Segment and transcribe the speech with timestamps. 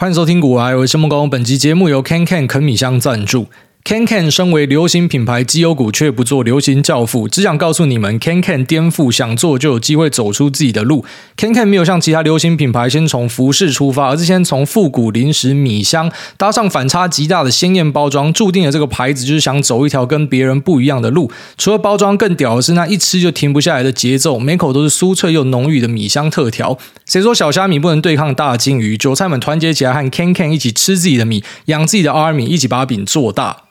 [0.00, 1.28] 欢迎收听古玩，我是孟工。
[1.28, 3.48] 本集节目由 Can Can 肯米香赞助。
[3.82, 11.04] KenKen 身为流行品牌绩优股，却不做流行教父，只想告诉你们，KenKen 颠覆，想做就有机会走出自己的路。
[11.36, 21.32] KenKen 没有像其他流行品牌先从服饰出发，而是先从复古零食米香搭上反差极大的鲜艳包装，注定了这个牌子就是想走一条跟别人不一样的路。
[21.58, 26.78] 除了包装，更屌的是那一吃就停不下来的节奏，每口都是酥脆又浓郁的米香特调。
[27.06, 28.96] 谁说小虾米不能对抗大鲸鱼？
[28.96, 33.69] 韭菜们团结起来，和 KenKen 一起吃自己的米，养自己的 Army，一起把饼做大。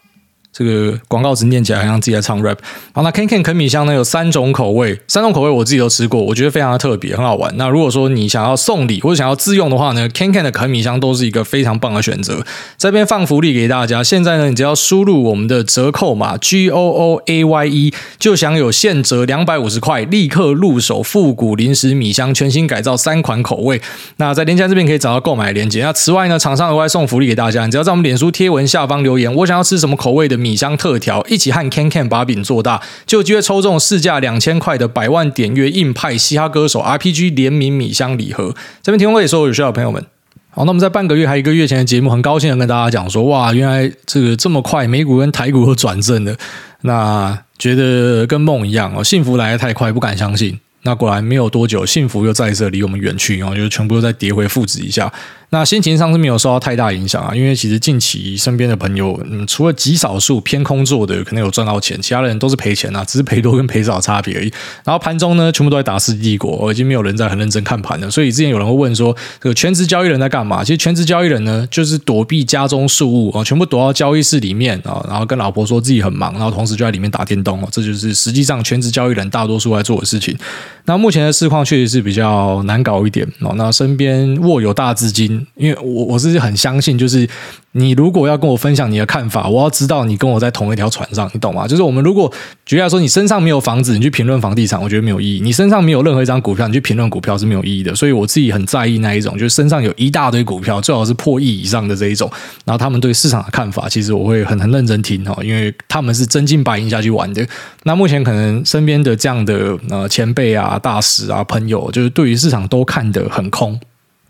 [0.60, 2.58] 这个广告词念起来好像自己在唱 rap。
[2.92, 7.56] 好，那 KenKen 肯米香呢，有三种口味，三种口味我自己都吃过，我觉得非常的特别，很好玩。
[7.56, 12.46] 那如果说你想要送礼或者想要自用的话呢，KenKen 的肯米香都是一个非常棒的选择。
[12.78, 23.82] 这边放福利给大家，现在呢，你只要输入我们的折扣码 G O O A Y E，就享有现折两百五十块，立刻入手复古零食米香全新改造三款口味。
[24.18, 25.84] 那在链接这边可以找到购买链接。
[25.84, 38.56] 那此外呢，厂商额外送福利给大家，你只要在我们脸书贴文下方留言，我想要吃什么口味的米米香特调，一起和 KenKen 把饼做大，就有机会抽中市价两千块的百万点阅硬派嘻哈歌手 RPG 联名米香礼盒。
[38.82, 40.04] 这边提供给所有有需要的朋友们。
[40.50, 46.36] 好，那我们在半个月还一个月前的节目，很高兴的跟大家讲说，哇，原来这个这么快，美股跟台股都转正了。
[46.82, 50.60] 那觉得跟梦一样哦，幸福来得太快，不敢相信。
[50.84, 55.12] 那果然没有多久，幸福又再一次离我们远去，然后就全部都再跌回负值以下。
[55.52, 64.54] 那心情上是没有受到太大影响啊，因为其实近期身边的朋友，嗯，除了极少数偏空做的可能有赚到钱，其他人都是赔钱啊，只是赔多跟赔少差别而已。
[64.84, 68.10] 然后盘中呢，全部都在打世纪帝国，已经没有人在很认真看盘了。
[68.12, 70.64] 所以之前有人会问说，这个全职交易人在干嘛？
[70.64, 80.38] 其实全职交易人呢，就是躲避家中事务啊，全部躲到交易室里面啊，然后跟老婆说自己很忙，然后同时就在里面打电动哦，这就是实际上全职交易人大多数在做的事情。
[80.86, 83.54] 那目前的市况确实是比较难搞一点哦。
[83.58, 86.20] 那身边握有大资金，因为我我。
[86.20, 87.26] 是很相信，就是
[87.72, 91.66] 你如果要跟我分享你的看法，我要知道你跟我在同一条船上，你懂吗？
[91.66, 92.30] 就是我们如果
[92.66, 97.96] 举例来说，你身上没有房子，你去评论房地产，我觉得没有意义；你身上没有任何一张股票，你去评论股票是没有意义的。
[97.96, 102.30] 所以我自己很在意那一种，就是身上有一大堆股票，最好是破亿以上的这一种，
[102.66, 107.48] 然后他们对市场的看法，其实我会很很认真听哈，因为他们是真金白银下去玩的。
[107.84, 113.80] 那目前可能身边的这样的呃前辈啊、大使啊、朋友，就是对于市场都看得很空。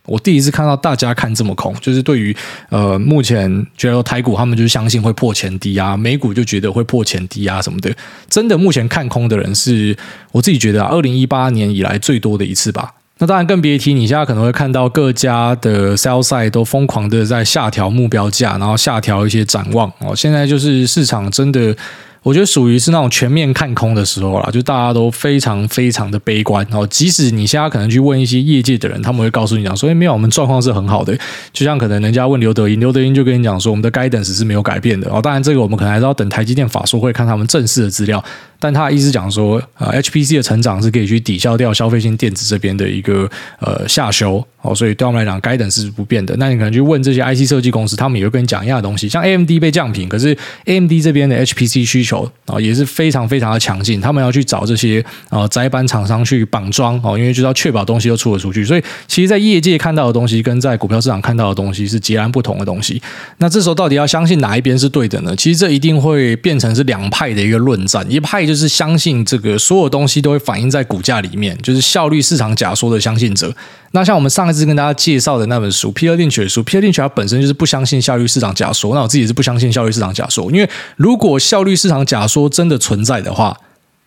[0.05, 2.35] 我第一次看到大家看这么空，就是对于
[2.69, 7.93] 呃目前觉得台股他们就相信会破前低啊，美股就觉得会破前低啊什么的。
[8.27, 9.95] 真的目前看空的人是
[10.31, 12.91] 我自己觉得啊，二零一八年以来最多的一次吧。
[13.19, 20.15] 那当然更别提你现在可能会看到各家的 sell side 都疯狂的在下调目标价，然后下调一些展望哦。
[20.15, 21.75] 现在就是市场真的。
[22.21, 26.65] 我觉得属于是那种全面看空的时候啦，就大家都非常非常的悲观。
[26.69, 31.17] 然后，即使你现在可能去问一些业界的人，他们会告诉你讲说：“哎，没有，我们状况是很好的。”
[31.53, 38.23] 就像可能人家问刘德音，刘德音就跟你讲说：“我们的 guidance 是没有改变的。”哦，当然这个我们可能还是要等台积电法说会看他们正式的资料。
[38.59, 44.45] 但他的意思讲说，呃，HPC 的成长是可以去抵消掉消费性电子这边的一个呃下修。
[44.61, 46.35] 哦，所以对我们来讲，guidance 是不变的。
[46.37, 49.07] 那你可能去问这些 IC 设计公司，他们也会跟你讲一样的东西。
[49.07, 54.01] 像 AMD 被降评，可是 AMD 这边的 HPC 需求啊也是非常非常的强劲。
[54.01, 58.65] 他们要去找这些呃载板厂商去绑装哦，因为就是要确保东西都出得出去。
[58.65, 63.01] 所以其实，在业界看到的东西，跟在股票市场看到的东西是截然不同的东西。
[63.37, 65.33] 那这时候到底要相信哪一边是对的呢？
[65.37, 68.05] 其实这一定会变成是两派的一个论战。
[68.11, 73.55] 一派就是相信这个所有东西都会反映在股价里面，就是效率市场假说的相信者。
[73.91, 78.95] 那像我们上一次跟大家介绍的那本书，Peter Lynch 的书，Peter Lynch 他本身就是不相信效率市场假说。
[78.95, 83.55] 那我自己是不相信效率市场假说，因为如果效率市场假说真的存在的话。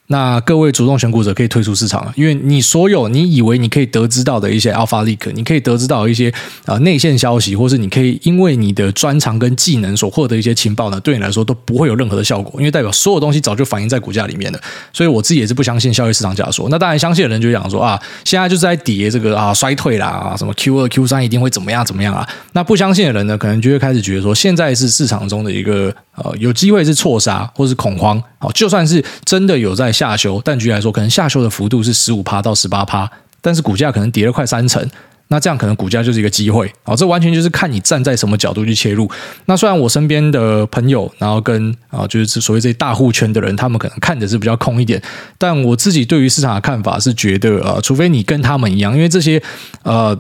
[0.09, 6.31] 那各位主动选股者可以退出市场了，因为你所有你以为你可以得知到的一些 alpha leak，你可以得知到一些
[6.67, 14.61] 啊内线消息，或是你可以因为你的专长跟技能所获得一些情报呢，对你来说都不会有任何的效果，因为代表所有东西早就反映在股价里面了。
[14.93, 16.69] 所以我自己也是不相信效率市场假说。
[16.69, 22.29] 那当然相信的人就讲说啊，现在就是在跌这个啊衰退啦，啊什么 Q 二 Q 三一定会怎么样怎么样啊。
[22.53, 28.23] 那不相信的人呢，可能就会开始觉得说，现在是市场中的一个呃有机会是错杀或是恐慌。
[28.39, 29.91] 好，就算是真的有在。
[30.03, 33.09] 下修，但举例来说，可能下修的幅度是十五趴到十八趴，
[33.41, 34.85] 但是股价可能跌了快三成，
[35.29, 36.97] 那这样可能股价就是一个机会啊！
[36.97, 39.09] 这完全就是看你站在什么角度去切入。
[39.47, 45.01] 那虽然我身边的朋友，然后跟啊，就是所谓这些大户圈的人，他们可能看的是比较空一点，
[45.39, 49.41] 但我自己对于市场的看法是觉得，啊，除非你跟他们一样，因为这些
[49.85, 50.19] 呃。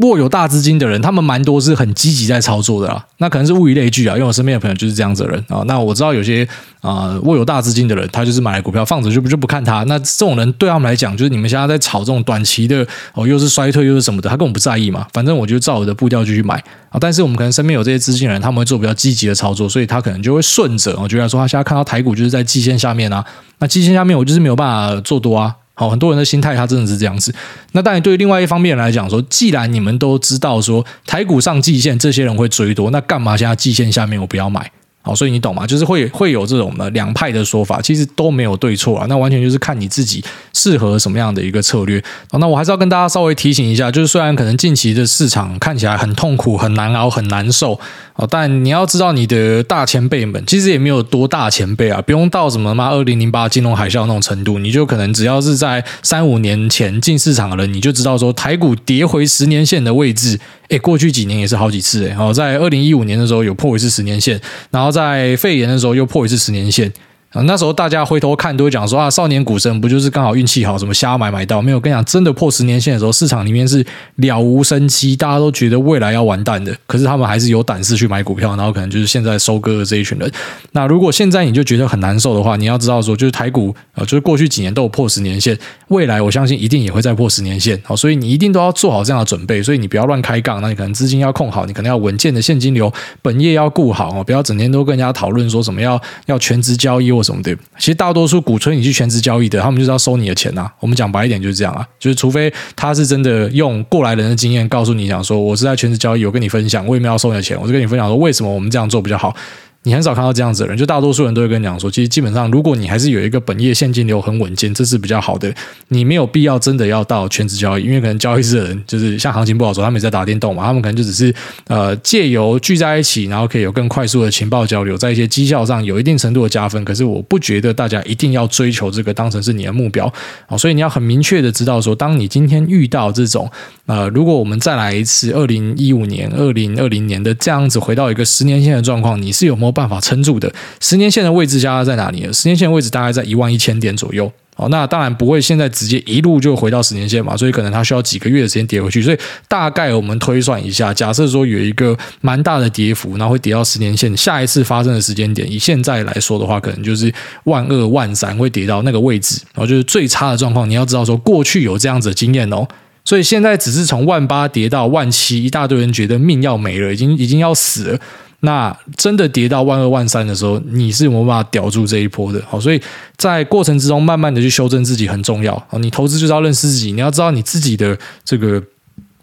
[0.00, 3.04] 握有大资金的人，他们蛮多是很积极在操作的啦。
[3.18, 5.62] 那可能是物以类聚啊，因为我身边的朋友就是这样子的人啊。
[5.66, 6.46] 那我知道有些
[6.80, 9.82] 啊、握有大资金的人，他就是买了股票放着就不就不看它。
[9.84, 15.06] 那这种人对他们来讲，就是你们现在在炒这种短期的哦，又是衰退又是什么的，他根本不在意嘛。
[15.12, 16.54] 反正我就照我的步调继续买
[16.88, 16.96] 啊。
[16.98, 20.98] 但是我们可能身边有这些资金的人，他们会做比较积极的操作，所以他可能就会顺着。
[20.98, 23.22] 我觉得说他现在看到台股就是在季线下面啊，
[23.58, 25.54] 那季线下面我就是没有办法做多啊。
[25.80, 27.34] 好，很多人的心态他真的是这样子。
[27.72, 34.70] 那当然，对于另外一方面来讲说，既然你们都知道说台股上季线，这些人会追多，那干嘛现在季线下面我不要买？
[35.00, 35.66] 好，所以你懂吗？
[35.66, 39.06] 就是会会有这种的两派的说法，其实都没有对错啊。
[39.08, 40.22] 那完全就是看你自己
[40.60, 42.02] 适合什么样的一个策略。
[42.30, 47.80] 好，那我还是要跟大家稍微提醒一下，就是虽然可能近期的市场看起来很痛苦、很难熬、很难受。
[48.28, 64.38] 但你要知道，你的大前辈们其实也没有多大前辈啊，不用到什么嘛二零零八金融海啸那种程度，你就可能只要是在三五年前进市场的人，你就知道说台股跌回十年线的位置，哎，过去几年也是好几次，哎，好，在二零一五年的时候有破一次十年线，
[64.70, 66.92] 然后在肺炎的时候又破一次十年线。
[67.30, 71.78] 啊，那时候大家回头看都会讲说啊，少年股神不就是刚好运气好，什么瞎买买到没有？
[71.78, 73.86] 跟你讲，真的破十年线的时候，市场里面是
[74.16, 76.76] 了无生机，大家都觉得未来要完蛋的。
[76.88, 80.28] 可是他们还是有胆识去买股票，然后可能就是现在收割的这一群人。
[80.72, 85.56] 那如果现在你就觉得很难受的话，你要知道说，就是台股啊，就是过去几年都有破十年线，
[85.86, 87.80] 未来我相信一定也会再破十年线。
[87.84, 89.62] 好，所以你一定都要做好这样的准备。
[89.62, 92.92] 所以你不要乱开杠，那你可能资金要控好，你可能要稳健的现金流，
[93.22, 97.54] 本业要顾好哦，不要整天都跟人家讨论说什么要要全职交易或什么对。
[97.78, 98.00] 其实。
[98.00, 100.72] 大多数鼓吹你去全职交易的，他们就是要收你的钱呐、啊。
[100.80, 109.36] 我们讲白一点就是这样啊，就是除非他是真的用过来人的经验告诉你讲说，我是在全职交易，我跟你分享，为什么要收你的钱，我就跟你分享说为什么我们这样做比较好。
[109.82, 115.50] 你很少看到这样子的人，就大多数人都会跟你讲说，其实基本上，如果你还是有一个本业现金流很稳健，这是比较好的。
[115.88, 121.34] 你没有必要真的要到全职交易，因为可能交易室的人就是像行情不好时候，他们也在打电动嘛，他们可能就只是
[121.66, 126.84] 呃借由聚在一起，然后可以有更快速的情报交流，在一些绩效上有一定程度的加分。
[126.84, 130.12] 可是我不觉得大家一定要追求这个当成是你的目标
[130.46, 133.50] 啊，所以你要很明确的知道说，当你今天遇到这种
[133.86, 140.52] 呃，如果我们再来一次二零一五年、二零二零年的这样子回到一个十年线的状况，你是有没有办法撑住的？
[140.80, 142.20] 十年线的位置加在哪里？
[142.32, 144.30] 十年线的位置大概在一万一千点左右。
[144.56, 149.00] 哦，那当然不会现在直接一路就回到十年线嘛，所以可能它需要几个月的时间跌回去。
[149.00, 149.16] 所以
[149.48, 157.10] 大概我们推算一下，假设说有一个蛮大的跌幅，然后会跌到十年线，下一次发生的时间点，以现在来说的话，可能就是
[157.44, 159.40] 万二万三会跌到那个位置。
[159.54, 162.66] 然后就是最差的状况，你要知道说过去有这样子的经验哦。
[163.02, 167.98] 所以现在只是从万八跌到万七，一大堆人觉得命要没了，已经已经要死了。
[168.40, 172.42] 那真的跌到万二万三的时候，你是有没有办法吊住这一波的？
[172.48, 172.80] 好，所以
[173.16, 175.54] 在过程之中，慢慢的去修正自己很重要。
[175.54, 178.62] 啊，你投资就是要认识自己，你要知道你自己的这个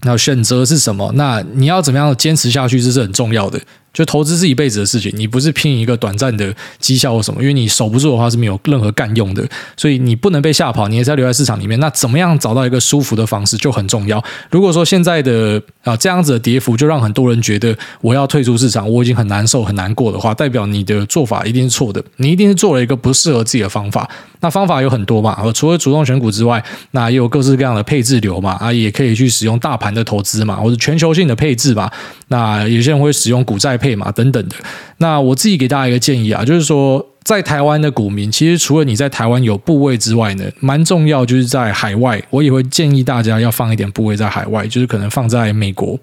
[0.04, 3.60] 那选择是什么，那你要怎么样坚持下去，这是很重要的。
[3.98, 9.44] 就投资是一辈子的事情，你不是拼一个短暂的绩效或什么，因为你守不住的话是没有任何干用的，
[9.76, 11.80] 所以你不能被吓跑，你也是要留在市场里面。
[11.80, 14.24] 那怎么样找到一个舒服的方式就很重要。
[14.52, 24.08] 如果说现在的啊这样子的跌幅就让很多人觉得我要退出市场，我已经很难受很难过的话，代表你的做法一定是错的，你一定是做了一个不适合自己的方法。
[24.42, 31.92] 那方法有很多嘛，除了主动选股之外，那也有各式各样的配置流嘛，啊也可以去使用大盘的投资嘛，或者全球性的配置吧。
[32.30, 33.98] 那有些人会使用股债配。
[33.98, 34.56] 嘛，等等的。
[35.00, 45.98] 那我自己给大家一个建议啊，就是说，在台湾的股民，其实除了你在台湾有部位之外呢，蛮重要就是在海外，我也会建议大家要放一点部位在海外，就是可能放在美国。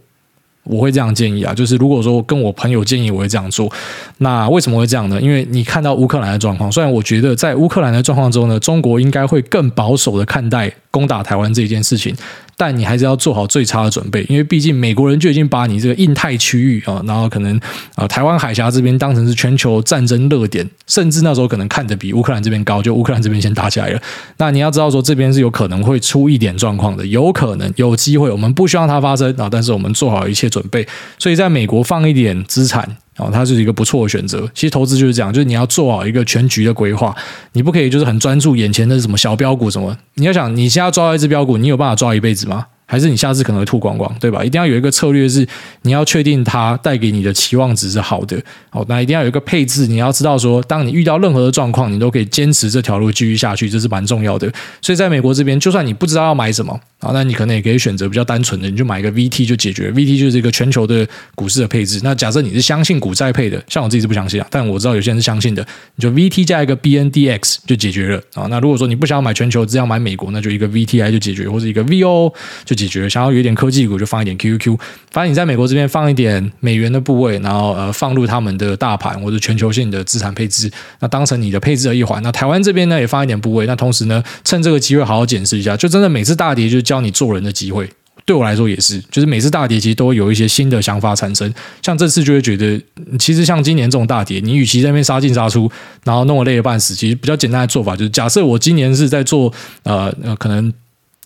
[0.65, 3.71] 我会这样建议啊，就是如果说跟我朋友建议，我会这样做。
[4.19, 5.21] 那为什么会这样呢？
[5.21, 12.17] 因为你看到乌克兰的状况，虽然我觉得在乌克兰的状况中呢，中国应该会更保守的看待攻打台湾这件事情。
[12.57, 17.61] 但你还是要做好最差的准备，因为毕竟美国人就已经把你这个印太区域啊，然后可能
[17.95, 24.01] 啊台湾海峡这边当成是全球战争热点，甚至那时候可能看得比乌克兰这边高，就乌克兰这边先打起来了。
[24.39, 30.87] 那你要知道说这边是有可能会出一点状况的，有可能有机会，我们不希望它发生啊，但是我们做好一切准备。
[31.19, 32.97] 所以在美国放一点资产。
[33.17, 34.51] 哦，它是一个不错的选择。
[34.55, 37.15] 其实投资就是这样，就是你要做好一个全局的规划，
[37.53, 39.97] 你不可以就是很专注眼前的什么小标股什么。
[40.15, 42.67] 你要想，你现在抓到一只标股，你有办法抓一辈子吗？
[42.87, 44.45] 还是你下次可能会吐光光，对吧？
[44.45, 45.47] 一定要有一个策略，是
[45.83, 48.41] 你要确定它带给你的期望值是好的。
[48.71, 54.53] 好，那一定要有一个配置，你要知道说，当你遇到任何的状况，你都可以坚持这条路继续下去，这是蛮重要的。
[54.83, 56.79] 所以在美国这边，就算你不知道要买什么。
[57.01, 59.91] 啊，那你可能也可以选择比较单纯的，你就买一个 VT 就解决。
[59.91, 62.01] VT 就是一个全球的股市的配置。
[62.03, 68.47] 那假设你是相信股债配的，像我自己是不相信啊，但我知道有些人是相信的，你就 VT 加一个 BNDX 就解决了啊。
[68.49, 72.33] 那如果说你不想要买全球，只要买美国，那就一个 VTI 就解决，或者一个 VO
[72.65, 73.09] 就就解决了。
[73.11, 74.77] 想要有一点科技股，就放一点 QQQ。
[75.11, 82.23] 反正你在美国这边放一点美元的部位，然后呃放入他们的大盘或者全球性的资产配置，那当成你的配置的一环。
[82.23, 87.89] 那台湾这边呢也放一点部位，那同时呢趁这个机会好好检视一下，就真的每次大跌就是教你做人的机会。
[88.27, 91.53] 对我来说也是，就是每次大跌其实都会有一些新的想法产生。
[91.83, 92.81] 像这次就会觉得，
[93.19, 95.71] 其实像今年这种大跌，你与其在那边杀进杀出，
[96.05, 99.53] 然后弄得累得半死，其实比较简单的做法就是，假设我今年是在做
[99.83, 100.73] 呃呃，可能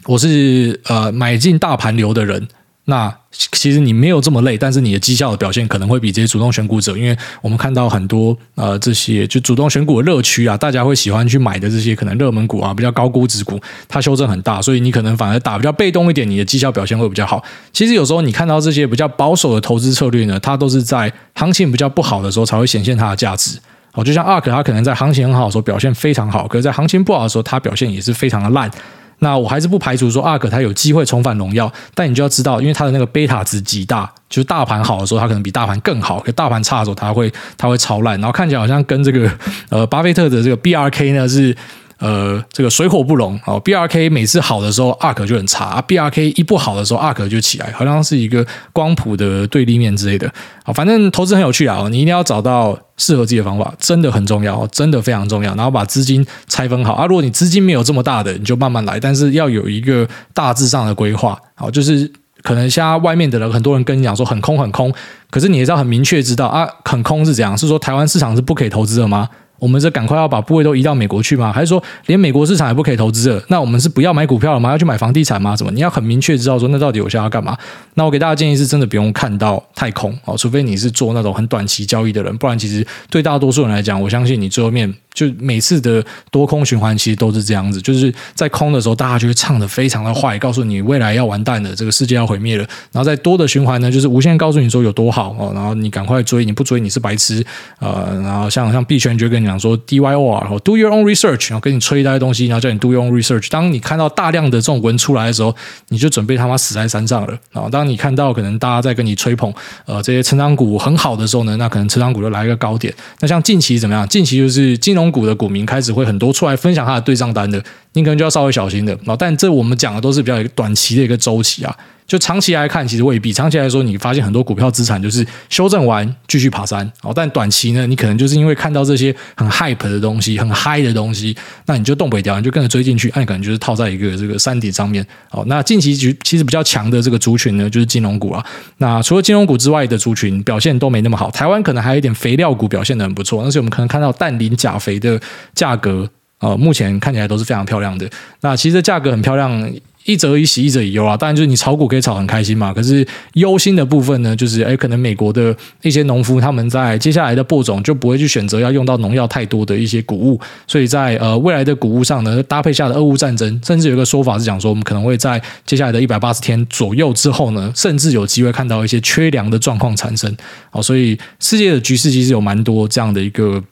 [0.07, 2.49] 我是呃买进大盘流的人。
[2.91, 17.45] 那其实你没有这么累，但是你的绩效的表现可能会比这些主动选股者，因为我们看到很多呃这些就主动选股的热区啊，大家会喜欢去买的这些可能热门股啊，比较高估值股，它修正很大，所以你可能反而打比较被动一点，你的绩效表现会比较好。
[17.75, 23.59] 其实有时候你看到这些比较保守的投资策略呢，它都是在行情比较不好的时候才会显现它的价值。
[23.93, 28.71] 哦，就像 ARK，它可能在行情很好的时候表现非常好，可是在行情不好的时候，它表现也是非常的烂。
[29.21, 39.31] 那我还是不排除说阿葛他有机会重返荣耀，但你就要知道，因为他的那个贝塔值极大，就是大盘好的时候它可能比大盘更好，可大盘差的时候它会它会超烂，然后看起来好像跟这个
[39.71, 41.57] 呃巴菲特的这个 BRK 呢是。
[41.99, 43.61] 呃，这个水火不容哦。
[43.65, 50.33] BRK 每次好的时候，ARK 就很差啊；BRK 一不好的时候，ARK 就起来，好像是一个光谱的对立面之类的。
[50.65, 55.53] 好，反正投资很有趣啊，你一定要找到适合自己的方法，真的很重要，真的非常重要。
[55.57, 57.05] 然后把资金拆分好啊。
[57.07, 61.37] 如果你资金没有这么大的，你就慢慢来，但是要有一个大致上的规划。
[61.57, 62.09] 好，就是
[62.43, 64.95] 可能像外面的人，很多人跟你讲说很空很空，
[65.31, 67.59] 可是你也知道很明确知道啊，很空是怎样？
[67.59, 69.29] 是说台湾市场是不可以投资的吗？
[69.59, 71.53] 我们是赶快要把部位都移到美国去吗？
[71.53, 73.43] 还是说连美国市场也不可以投资了？
[73.49, 74.71] 那我们是不要买股票了吗？
[74.71, 75.57] 要去买房地产吗？
[75.57, 75.71] 什么？
[75.73, 77.57] 你要很明确知道说，那到底我现在要干嘛？
[77.95, 84.95] 那我给大家建议是真的不用看到太空哦，除非你是做那种很短期交易的人，不然其实对大多数人来讲，我相信你最后面。
[85.19, 92.63] 就每次的多空循环其实都是这样子，就是在空的时候，大家就会唱的非常的坏，告诉你未来要完蛋了，这个世界要毁灭了。
[92.93, 97.45] 然后在多的循环呢，就是无限告诉你说有多好哦，然后你赶快追，你不追你是白痴。
[97.81, 103.51] 呃，然后像像币圈就跟你讲说 D Y O R，哦，Do your own research，然后跟你吹一大堆东西，然后叫你 Do your own research。
[103.51, 105.53] 当你看到大量的这种文出来的时候，
[105.89, 107.37] 你就准备他妈死在山上了。
[107.51, 109.53] 然后当你看到可能大家在跟你吹捧，
[109.87, 112.95] 呃，这些成长股很好的时候呢，那可能成长股就来一个高点。
[113.19, 114.07] 那像近期怎么样？
[114.09, 115.08] 近期就是金融。
[115.11, 117.63] 股的股民开始会很多出来分享他的对账单的，
[117.99, 118.97] 你可能就要稍微小心的。
[119.19, 121.77] 但这我们讲的都是比较短期的一个周期啊。
[122.07, 123.35] 就长期来看，其实未必。
[123.35, 127.13] 长期来说，你发现很多股票资产就是修正完继续爬山哦。
[127.15, 131.37] 但短期呢，你可能就是因为看到这些很 hype 的东西、很嗨的东西，
[131.67, 135.07] 那你就动不掉，你就跟着追进去，那你可能就是套在一个这个山顶上面。
[135.33, 138.43] 哦，那近期其实比较强的这个族群呢，就是金融股啊。
[138.79, 141.31] 那除了金融股之外的族群表现都没那么好。
[141.31, 145.21] 台湾可能还有一点肥料股表现的很不错，但是我们可能看到氮磷钾肥的
[145.55, 146.09] 价格，
[146.41, 148.09] 呃，目前看起来都是非常漂亮的。
[148.41, 149.73] 那其实价格很漂亮。
[150.05, 151.15] 一则以喜，一则以忧啊。
[151.15, 152.73] 当然，就是你炒股可以炒很开心嘛。
[152.73, 170.35] 可是忧心的部分呢，就是诶，可能美国的一些农夫他们在接下来的播种就不会去选择要用到农药太多的一些谷物，所以在呃未来的谷物上呢，搭配下的俄乌战争，甚至有一个说法是讲说，我们可能会在接下来的一百八十天左右之后呢，甚至有机会看到一些缺粮的状况产生。
[170.71, 173.63] 好，所以世界的局势其实有蛮多这样的一个。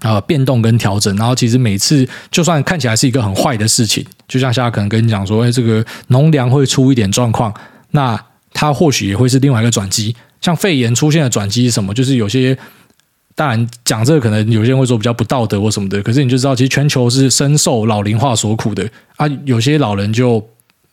[0.00, 7.54] 啊、变动跟调整，然后其实每次就算看起来是一个很坏的事情，就像现在可能跟你讲说，哎，这个农粮会出一点状况，
[7.90, 8.18] 那
[8.52, 10.14] 它或许也会是另外一个转机。
[10.40, 11.92] 像肺炎出现的转机是什么？
[11.92, 12.56] 就是有些，
[13.34, 20.44] 当然讲这个可能有些人会说比较不道德或什么的，可是你就知道，其实全球是深受老龄化所苦的啊，有些老人就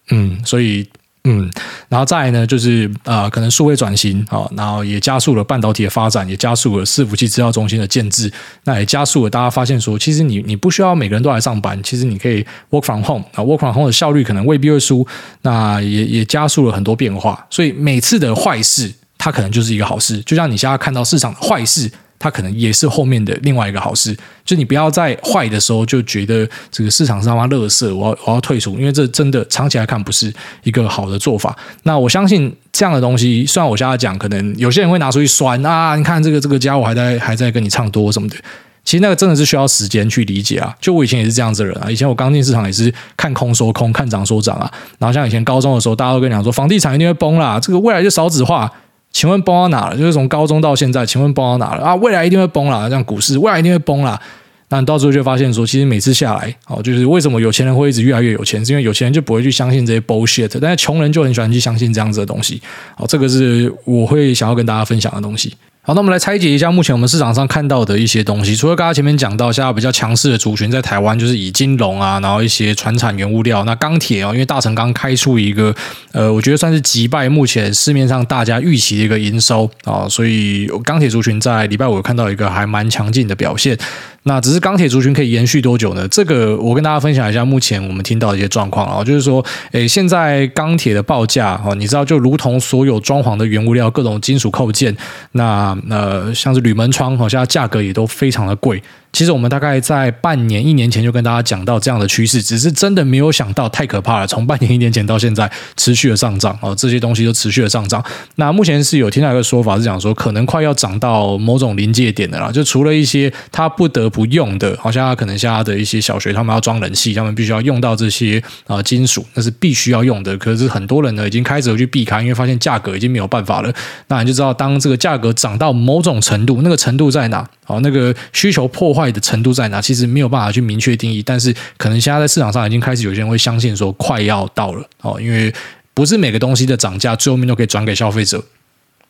[0.09, 0.87] 嗯，所以。
[1.29, 1.51] 嗯，
[1.89, 8.31] 然后再呢，就是呃，可能数位转型啊、然后也加速了半导体的发展，也加速了伺服器资料中心的建制，
[8.63, 15.05] 那也加速了大家发现说，其实你你不需要每个人都来上班，其实你可以 work from home 啊，work from home 的效率可能未必会输，
[15.41, 21.91] 那也也加速了很多变化，所以每次的坏事，它可能就是一个好事，就像你现在看到市场的坏事。
[22.19, 30.33] 它可能也是后面的另外一个好事，就你不要在坏的时候就觉得这个市场上他妈垃圾，我要我要退出，因为这真的长期来看不是
[30.63, 31.55] 一个好的做法。
[31.83, 38.35] 那我相信这样的东西，虽然我现在讲，可能有些人会拿出去酸啊，你看这个这个家伙还在还在跟你唱多什么的，
[38.83, 40.75] 其实那个真的是需要时间去理解啊。
[40.81, 44.71] 就我以前也是这样子的人啊，以前我刚进市场也是看空说空，看涨说涨啊。
[44.97, 48.71] 然后像以前高中的时候，大家都跟你讲说房地产一定会崩啦，这个未来就少子化。
[49.17, 49.97] 请问崩到哪了？
[49.97, 51.95] 就是从高中到现在，请问崩到哪了啊？
[51.95, 54.21] 未来一定会崩啦，这样股市未来一定会崩啦。
[54.69, 62.61] 那你到时候就会发现说，其实每次下来，哦，就是为什么有钱人会一直越来越有钱，是因为有钱人就不会去相信这些 bullshit，但是穷人就很喜欢去相信这样子的东西。
[62.97, 65.51] 哦，这个是我会想要跟大家分享的东西。
[65.87, 68.53] 好，那我们来拆解一下目前我们市场上看到的一些东西。
[68.57, 75.73] 除了刚刚前面讲到，现在比较强势的族群在台湾，就是以金融啊，然后一些传产原物料，那钢铁哦，因为大成刚开出一个，
[76.11, 83.77] 呃，我觉得算是击败目前市面上大家预期的一个营收啊，所以钢铁族群在礼拜五看到一个还蛮强劲的表现。
[84.23, 86.05] 那只是钢铁族群可以延续多久呢？
[86.09, 89.41] 这个我跟大家分享一下目前我们听到的一些状况啊，就是说，
[89.71, 94.93] 诶，现在钢铁的报价哦，你知道，就如同所有装潢的原物料，各种金属扣件，
[95.31, 98.81] 那那，像是铝门窗，好像价格也都非常的贵。
[99.13, 104.27] 其实我们大概在半年、一年前就跟大家讲到这样的趋势，只是真的没有想到太可怕了。
[104.27, 108.03] 从半年、一年前到现在，持续的上涨哦，这些东西都持续的上涨。
[108.35, 112.51] 那目前是有听到一个说法是讲说，可能快要涨到某种临界点的啦。
[112.51, 120.37] 就除了一些他不得不用的，好像他可能像他的一些小学，他们要装冷气，他们必须要用到这些啊金属，那是必须要用的。
[120.37, 123.73] 可是很多人呢，已经开始去避开，因为发现价格已经没有办法了。
[124.09, 127.45] 那你就知道，当这个价格涨到到某种程度，那个程度在哪？
[127.65, 129.81] 哦，那个需求破坏的程度在哪？
[129.81, 135.53] 其实没有办法去明确定义，但是可能现在在市场上已经开始有些人会相信说快要到了哦，因为
[135.93, 138.41] 不是每个东西的涨价最后面都可以转给消费者。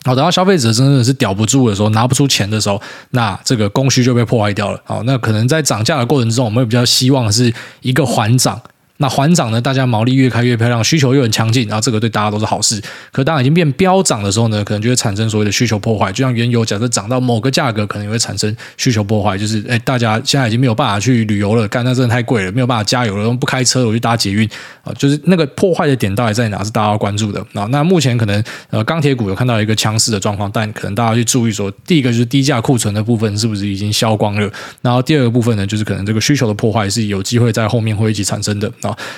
[0.04, 4.82] 好，等到消费者真的是屌不住的时候，拿不出钱的时候，那这个供需就被破坏掉了。
[4.84, 8.60] 好，那可能在涨价的过程之中，我们会比较希望是一个缓涨。
[8.98, 9.62] 那环涨呢？
[9.62, 12.82] 大家毛利越开越漂亮，需求又很强劲，然后这个对大家都是好事。
[13.12, 16.12] 可当已经变飙涨的时候呢，可能就会产生所谓的需求破坏。
[16.12, 19.38] 就像原油，假设涨到某个价格，可能也会产生需求破坏。
[19.38, 24.50] 就是哎，大家现在已经没有办法去旅游了，干那真的太贵了，没有办法加油了，不开车，我去搭捷运
[24.84, 24.92] 啊。
[24.98, 26.64] 就是那个破坏的点到底在哪？
[26.64, 27.66] 是大家要关注的啊。
[27.70, 34.52] 那目前可能呃钢铁股有看到一个强势的状况，但可能大家去注意说，第一个就是低价库存的部分是不是已经销光了？
[34.82, 38.72] 然后第二个部分呢，就是可能这个需求的破坏是有机会在后面会一起产生的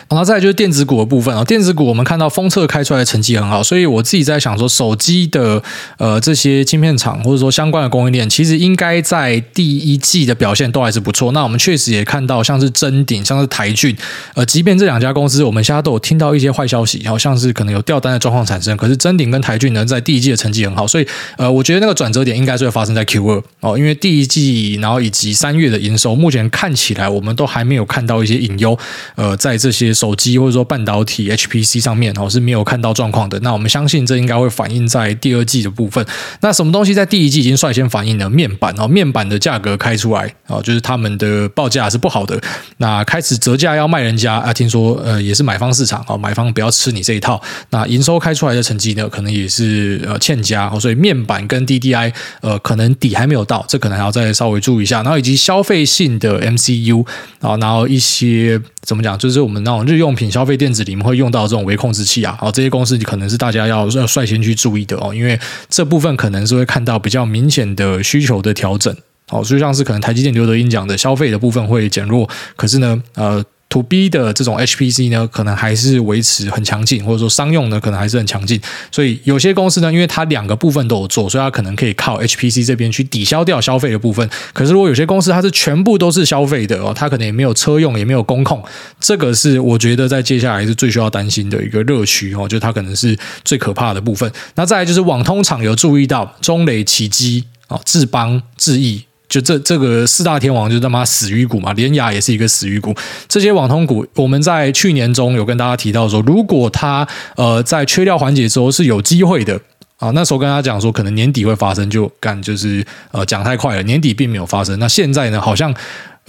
[0.09, 0.49] 然后再就。
[0.49, 5.61] 是电子股的部分啊，电子股我们看到封测开出来的成绩很好，所以我自己在想说，手机的
[5.99, 11.31] 呃这些晶片厂或者说相关的供应链，其实应该在第一季的表现都还是不错。
[11.33, 13.95] 那我们确实也看到，像是臻鼎，像是台郡，
[14.33, 18.75] 呃，即便这两家公司，我们现在都有听到一些坏消息，好像是可能有掉单的状况产生。
[18.75, 21.05] 可是臻鼎跟台郡呢，在第一季的成绩很好，所以
[21.37, 28.75] 呃，我觉得那个转折点应该是会发生在 Q 二哦，因为第一季然后以及三月的营收，目前看起来我们都还没有看到一些隐忧，
[29.13, 30.39] 呃，在这些手机。
[30.39, 36.05] 或者说半导体 HPC 上面哦是没有看到状况的，那我们相信这应该会反映在第二季的部分。
[36.41, 38.29] 那什么东西在第一季已经率先反映了？
[38.29, 42.39] 面板哦，面板的价格开出来哦，就是他们的报价是不好的，
[42.77, 44.53] 那开始折价要卖人家啊。
[44.53, 47.41] 听说呃也是买方市场哦，买方不要吃你这一套。
[47.71, 55.01] 那营收开出来的成绩呢，可能也是呃欠佳哦，所以面板跟 DDI 呃可能底还没有到，这可能还要再稍微注意一下。
[55.01, 57.05] 然后以及消费性的 MCU
[57.41, 60.29] 啊，然后一些怎么讲，就是我们那种日用品。
[60.29, 68.95] 消费电子里面会用到这种微控制器啊，好，这些公司可能是大家要要率先去注意的哦，因为这部分可能是会看到比较明显的需求的调整，
[69.31, 73.43] 哦，就像是可能台积电刘德英讲的消费的部分会减弱，可是呢，呃。
[73.69, 78.59] To B 的这种 HPC 呢，可能还是维持很强劲，或者说商用呢，可能还是很强劲。
[78.91, 84.27] 所以有些公司呢，因为它两个部分都有做，所以它可能可以靠 HPC 这边去抵消掉消费的部分。
[84.53, 88.59] 可是如果有些公司它是全部都是消费的哦，它可能也没有车用，也没有工控，
[88.99, 94.31] 这个是我觉得在接下来是最需要担心的一个热区哦，就它可能是最可怕的部分。
[94.55, 99.03] 那再来就是网通厂有注意到中磊、启碁啊、智邦、智易。
[99.29, 102.93] 就这这个四大天王就他妈死鱼股嘛，联雅也是一个死鱼股。
[103.27, 109.57] 这些网通股，我们在去年中有跟大家提到说，如果它呃在缺料环节之后是有机会的
[109.97, 114.77] 啊，那时候跟大家讲说可能年底会发生，就干就是呃讲太快了，年底并没有发生。
[114.79, 115.73] 那现在呢，好像。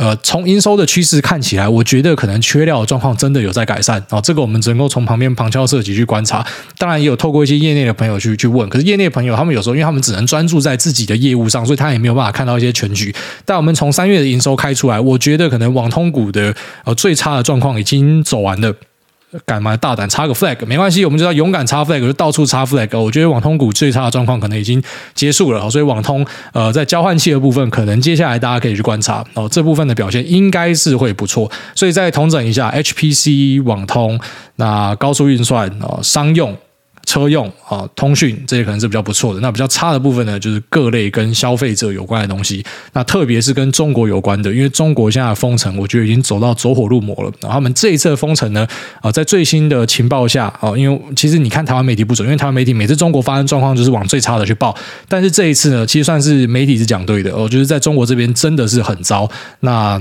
[0.01, 4.19] 呃，从营收的趋势看起来，我觉得可能缺料的状况真的有在改善啊。
[4.23, 6.43] 这个我们只能够从旁边旁敲侧击去观察，
[6.79, 8.67] 当然也有透过一些业内的朋友去去问。
[8.71, 13.15] 可是业内朋友他们有时候，因为他们只能专注在自己的业务上，所以他也没有办法看到一些全局。
[13.45, 16.55] 但我们从三月的营收开出来，我觉得可能网通股的
[16.87, 18.75] 呃最差的状况已经走完了。
[19.47, 22.99] 敢嘛大胆插个 flag 没关系，我们就要勇敢插 flag，就到处插 flag。
[22.99, 24.83] 我觉得网通股最差的状况可能已经
[25.15, 31.51] 结束了，所以网通呃在交换器的部分，可能接下来大家可以去观察哦，这部分的表现应该是会不错。
[31.75, 34.19] 所以再统整一下，HPC 网通，
[34.57, 36.57] 那高速运算哦，商用。
[37.11, 39.41] 车用啊，通讯这些可能是比较不错的。
[39.41, 42.65] 那比较差的部分呢，就是各类跟消费者有关的东西。
[42.93, 47.33] 那特别是跟中国有关的，因为中国现在封城，我觉得已经走到走火入魔了。
[47.41, 48.65] 然后他们这一次的封城呢，
[49.01, 54.73] 啊，在最新的情报下啊，因为其实你看台湾媒体不准，因为台湾媒体每次中国发生状况就是往最差的去报。
[55.09, 59.29] 但是这一次呢，其实算是媒体是讲对的哦，就是在中国这边真的是很糟。
[59.61, 60.01] 那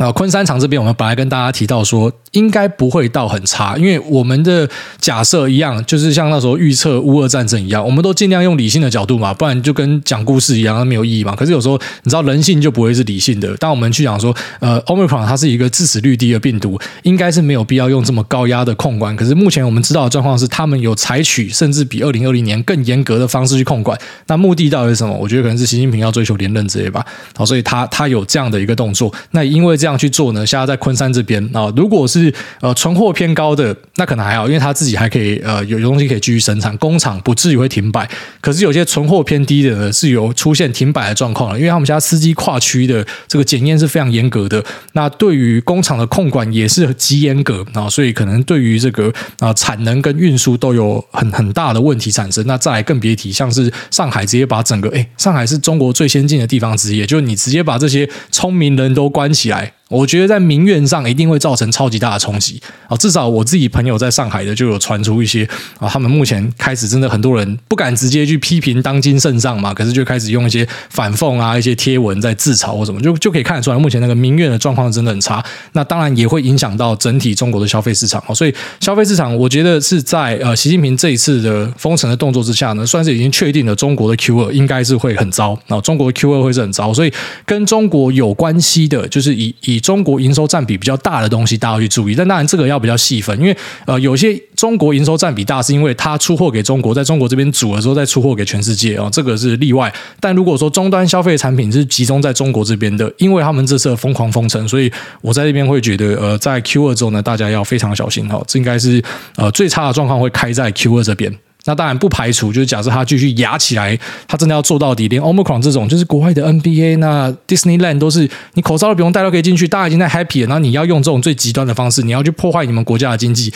[0.00, 4.66] 啊，昆山厂这边我们本来跟大家提到说，应该不会到很差，因为我们的
[4.98, 11.36] 假设一样，就是像那时候预测乌俄战争一样，我们都尽量用理性的角度嘛，不然就跟讲故事一样，那没有意义嘛。
[11.36, 19.14] 可是有时候你知道人性就不会是理性的，当我们去讲说，呃，Omicron 它是一个致死率低的病毒，应该是没有必要用这么高压的控管。
[19.14, 23.98] 可是目前我们知道的状况是，他们有采取甚至比二零二零年更严格的方式去控管。
[24.28, 25.14] 那目的到底是什么？
[25.14, 27.04] 我觉得可能是习近平要追求连任之类吧。
[27.36, 29.12] 好，所以他他有这样的一个动作。
[29.32, 29.89] 那因为这样。
[29.90, 30.46] 这样去做呢？
[30.46, 38.08] 现在在昆山这边啊，如果是呃存货偏高的，那可能还好，因为他自己还可以呃有东西可以继续生产，工厂不至于会停摆。
[38.40, 52.46] 可是有些存货偏低的呢，是有出现停摆的状况了，因为他们家司机跨区的这个检验是非常严格的，那对于工厂的控管也是极严格啊，所以可能对于这个啊产能跟运输都有很很大的问题产生。
[52.46, 59.72] 那再来更别提，像是上海直接把整个哎，上海是中国最先进的地方之一，就是你直接把这些聪明人都关起来。
[59.90, 62.96] 我觉得在民怨上一定会造成超级大的冲击啊！
[62.96, 65.44] 至少我自己朋友在上海的就有传出一些
[65.80, 75.44] 啊，他们目前开始真的很多人不敢直接去批评当今圣上嘛，可是就开始用一些反讽啊、一些贴文在自嘲或什么，就就可以看得出来，目前那个民怨的状况真的很差。
[75.72, 87.12] 那当然也会影响到整体中国的消费市场啊，所以消费市场我觉得是在呃习近平这一次的封城的动作之下呢，算是已经确定了中国的 Q 二应该是会很糟啊，中国 Q 二会是很糟，所以
[87.44, 89.79] 跟中国有关系的，就是以以。
[89.80, 92.14] 中国营收占比比较大的东西，大家要去注意。
[92.14, 99.92] 但当然，这个要比较细分，因为呃，有些中国营收占比大，是因为它出货给中国，在中国这边煮的时候再出货给全世界哦，这个是例外。
[100.20, 108.42] 但如果说终端消费产品是集中在中国这边的，因为他们这次疯狂封城，所以我在这边会觉得，呃，在 Q 二之后呢，大家要非常小心哈。
[108.46, 109.02] 这应该是
[109.36, 111.34] 呃最差的状况会开在 Q 二这边。
[111.70, 123.52] 那当然不排除，就是假设他继续压起来，他真的要做到底，连 Omicron 这种就是国外的 NBA、那 Disneyland 都是你口罩都不用戴都可以进去，大家已经在 happy 了，然后你要用这种最极端的方式，你要去破坏你们国家的经济，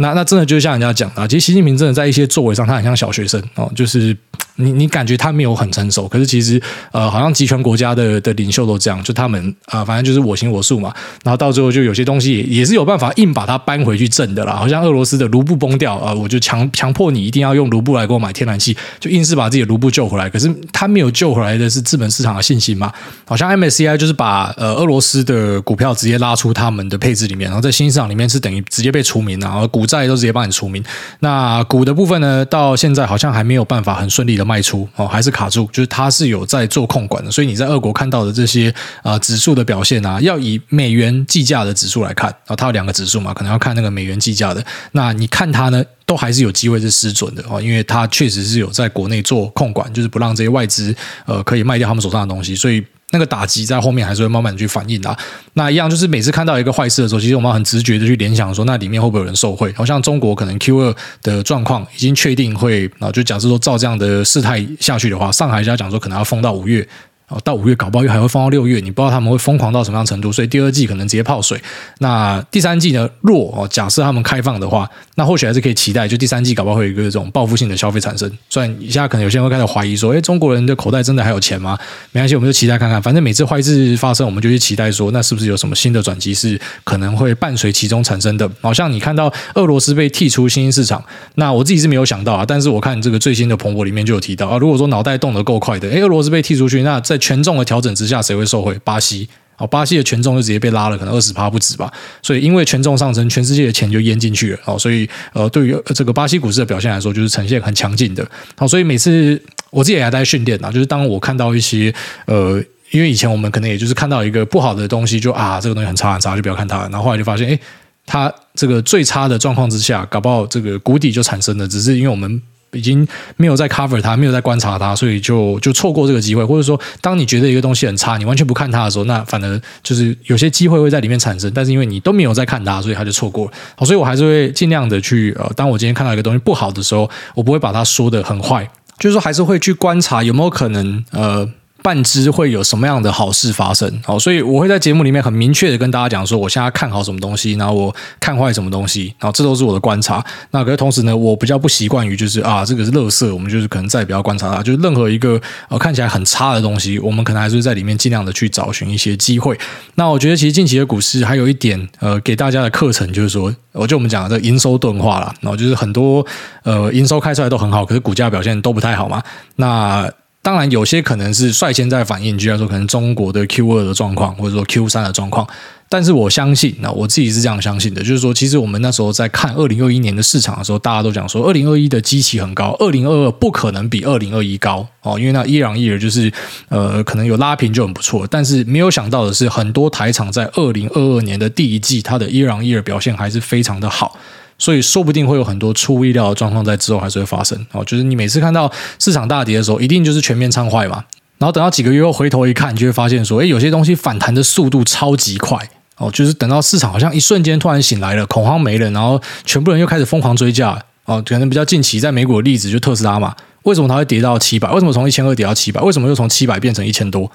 [0.00, 4.16] 那那真的就像人家讲的，其实习近平真的在一些作为上，他很像小学生哦，就是。
[4.56, 6.60] 你你感觉他没有很成熟，可是其实
[6.92, 10.92] 呃，好像集权国家的的领袖都这样，就他们啊、反正就是我行我素嘛。
[11.24, 14.54] 然后到最后就有些东西也也是有办法硬把它搬回去正的啦。
[14.54, 20.28] 好像俄罗斯的卢布崩掉啊、我就强强迫你一定要用卢布来给我买天然气，就硬是把自己的卢布救回来。
[20.28, 22.92] 可是他没有救回来的是资本市场的信心嘛？
[23.24, 30.82] 好像 MSCI 就是把呃俄罗斯的股票直接拉出他们的配置里面，然后在新市场里面是等于直接被除名，然后股债都直接帮你除名。
[31.18, 38.72] 那股的部分呢，到现在好像还没有办法很顺利的卖出哦，还是卡住，就是它是有在做控管的，所以你在俄国看到的这些
[39.02, 50.94] 啊、指数的表现啊，要以美元计价的指数来看啊，它有两个指数嘛，可能要看那个美元计价的，那你看它呢，都还是有机会是失准的哦，因为它确实是有在国内做控管，就是不让这些外资
[51.26, 52.84] 呃可以卖掉他们手上的东西，所以。
[53.12, 55.16] 那个打击在后面还是会慢慢去反应的，
[55.54, 59.72] 那一样就是每次看到一个坏事的时候，其实我们很直觉的去联想说，那里面会不会有人受贿？
[59.72, 66.86] 好像中国可能 Q 二的状况已经确定会啊，就假设说照这样的事态下去的话，上海家讲说可能要封到五月。
[67.30, 71.60] 哦到五月搞不好又还会放到六月，你不知道他们会疯狂到什么样程度，所以第二季可能直接泡水。
[71.98, 73.08] 那第三季呢？
[73.22, 78.30] 若哦，假设他们开放的话，那或许还是可以期待，就第三季搞不好会有一个这种报复性的消费产生。
[78.48, 81.78] 虽然现在可能有些人会开始怀疑说，诶，中国人的口袋真的还有钱吗？
[82.12, 83.00] 没关系，我们就期待看看。
[83.00, 88.50] 反正每次坏事发生，我们就去期待说，那是不是有什么新的转机是可能会伴随其中产生的？
[88.60, 91.02] 好像你看到俄罗斯被剔出新兴市场，
[91.36, 98.76] 那我自己是没有想到啊，但是我看这个最新的彭博里面就有提到啊，如果说脑袋动得够快的，诶，俄罗斯被剔出去，那在权重的调整之下，谁会受惠？
[98.82, 99.28] 巴西
[99.58, 101.92] 哦，巴西的权重就直接被拉了，可能二十趴不止吧。
[102.22, 104.78] 所以因为权重上升，全世界的钱就淹进去了哦。
[104.78, 108.26] 所以呃，对于这个巴西股市的表现来说，就是呈现很强劲的。
[108.56, 112.58] 好，所以每次我自己也还在训练啊，就是当我看到一些呃，
[112.90, 116.78] 因为以前我们可能也就是看到一个不好的东西，就啊，这个东西很差很差，就不要看它。
[116.84, 117.58] 然后后来就发现，哎，
[118.06, 122.40] 它这个最差的状况之下，搞不好这个谷底就产生了，只是因为我们。
[122.72, 123.06] 已经
[123.36, 126.44] 没有在 cover 它，没有在观察它，所以就就错过这个机会。
[126.44, 131.50] 或者说，当你觉得一个东西很差，你完全不看它的时候，那反而就是有些机会会在里面产生。
[131.54, 133.52] 但是因为你都没有在看它，所以它就错过了。
[133.76, 141.48] 好，所以我还是会尽量的去呃，当我今天看到一个东西不好的时候，我不会把它说的很坏，就是说还是会去观察有没有可能呃。
[141.82, 144.00] 半支会有什么样的好事发生？
[144.04, 150.24] 好，所以我会在节目里面很明确的跟大家讲说，我现在看好什么东西，然后我看坏什么东西，然后这都是我的观察。
[150.50, 154.62] 那可是同时呢，我比较不习惯于就是啊，这个是垃圾，我们就是可能再也不要观察它。
[154.62, 159.58] 就是任何一个呃看起来很差的东西，我们可能还是在里面尽量的去找寻一些机会。
[159.94, 166.24] 那我觉得其实近期的股市还有一点呃给大家的课程就是说，我就我们讲的这营收钝化了，然后就是很多
[166.62, 169.22] 呃营收开出来都很好，可是股价表现都不太好嘛。
[169.56, 170.10] 那
[170.42, 175.46] 当然，有些可能是率先在反应，就像说可能中国的 Q 二的状况，或者说 Q 三的状况。
[175.86, 186.32] 但是我相信，那我自己是这样相信的，就是说，其实我们那时候在看二零二一年的市场的时候，大家都讲说，二零二一的基期很高，二零二二不可能比二零二一高哦，因为那 year on year 就是
[186.68, 188.26] 呃，可能有拉平就很不错。
[188.30, 194.16] 但是没有想到的是，很多台厂在二零二二年的第一季，它的 year on year 表现还是非常的好，
[194.60, 197.82] 所以说不定会有很多出乎意料的状况在之后还是会发生哦。
[197.84, 198.70] 就是你每次看到
[199.00, 201.04] 市场大跌的时候，一定就是全面畅坏嘛，
[201.38, 205.58] 然后等到几个月后回头一看，你就会发现说，诶，有些东西反弹的速度超级快。
[205.96, 210.82] 哦，就是等到市场好像一瞬间突然醒来了，恐慌没了，然后全部人又开始疯狂追价。
[211.04, 214.70] 哦，可能比较近期在美股的例子就特斯拉嘛，为什么它会跌到七百？
[214.70, 215.80] 为什么从一千二跌到七百？
[215.82, 217.30] 为什么又从七百变成一千多？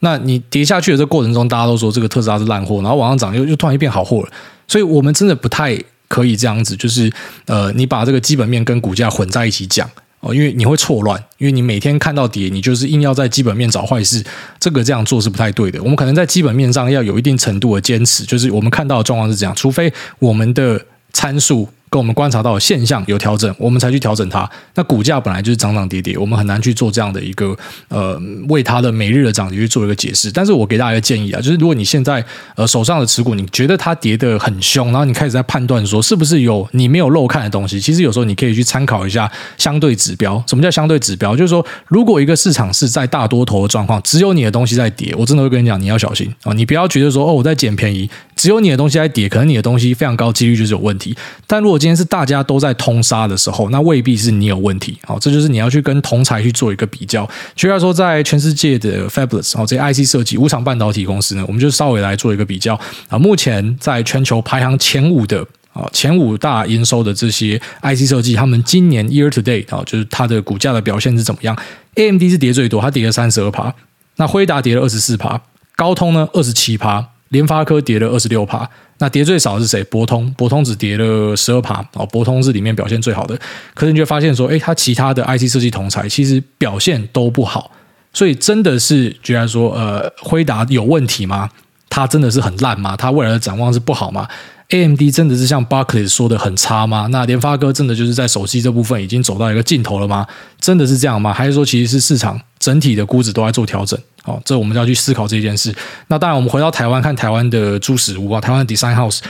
[0.00, 4.28] 那你跌下去的这过程中，大家都说这个特斯拉是烂货，然后往上涨又又突然又变好货了。
[4.66, 5.78] 所以我们真的不太
[6.10, 7.10] 可以这样子，就是
[7.46, 9.88] 呃，你把这个基本面跟股价混在一起讲。
[10.22, 14.22] 哦，因为你会错乱，因为你每天看到跌，你就是硬要在基本面找坏事，
[14.58, 15.82] 这个这样做是不太对的。
[15.82, 20.78] 我们可能在基本面上要有一定程度的坚持，就是我们看到的状况是这样，除非我们的
[21.14, 21.66] 参数。
[21.90, 24.48] 跟我们观察到的现象有调整，我们才去调整它。
[24.76, 27.54] 那股价本来就是涨涨跌跌，我们很难去做这样的一个
[27.88, 28.16] 呃，
[28.48, 30.30] 为它的每日的涨跌去做一个解释。
[30.30, 32.24] 但是我给大家一个建议啊，就是如果你现在
[32.54, 40.40] 呃手上的持股，你觉得它跌得很凶，然后你开始在判断说是不是有你没有漏看的东西，其实有时候你可以去参考一下相对指标。
[40.46, 41.34] 什么叫相对指标？
[41.34, 48.08] 就是说，如果一个市场是在大多头的状况，只有你的东西在跌，我真的会跟你讲，你要小心啊，你不要觉得说哦，我在捡便宜。
[48.40, 51.14] 只有你的东西在跌，可能你的东西非常高几率就是有问题。
[51.46, 54.98] 但如果今天是大家都在通杀的时候，那未必是你有问题。
[55.02, 57.28] 好，这就是你要去跟同侪去做一个比较。
[57.54, 63.18] 就像说，在全世界的 Fabulous，哦，这些 IC 设计、无厂半导体公司呢，我们就稍微来做一个比较啊。
[63.18, 71.54] 目前在全球排行前五的啊，前五大营收的这些 IC 设计，他们今年 Year to Date 啊，就是它的股价的表现是怎么样
[71.96, 73.74] ？AMD 是跌最多，它跌了三十二趴，
[74.16, 75.42] 那辉达跌了二十四趴，
[75.76, 77.06] 高通呢二十七趴。
[77.30, 79.82] 联发科跌了二十六趴，那跌最少的是谁？
[79.84, 82.04] 博通，博通只跌了十二趴哦。
[82.06, 83.38] 博通是里面表现最好的，
[83.74, 87.70] 可是你就发现说，哎，它其他的 IC 设计同材其实表现都不好，
[88.12, 91.48] 所以真的是居然说，呃，辉达有问题吗？
[91.88, 92.96] 它真的是很烂吗？
[92.96, 94.28] 它未来的展望是不好吗
[94.68, 97.08] ？AMD 真的是像 Barclays 说的很差吗？
[97.10, 100.26] 那联发科真的就是在手机这部分已经走到一个尽头了吗？
[100.60, 101.32] 真的是这样吗？
[101.32, 103.98] 还是说其实是市场整体的估值都在做调整？
[104.24, 105.74] 哦，这我们就要去思考这件事。
[106.08, 109.20] 那当然，我们回到台湾看台湾的猪屎屋啊，台湾的 Design House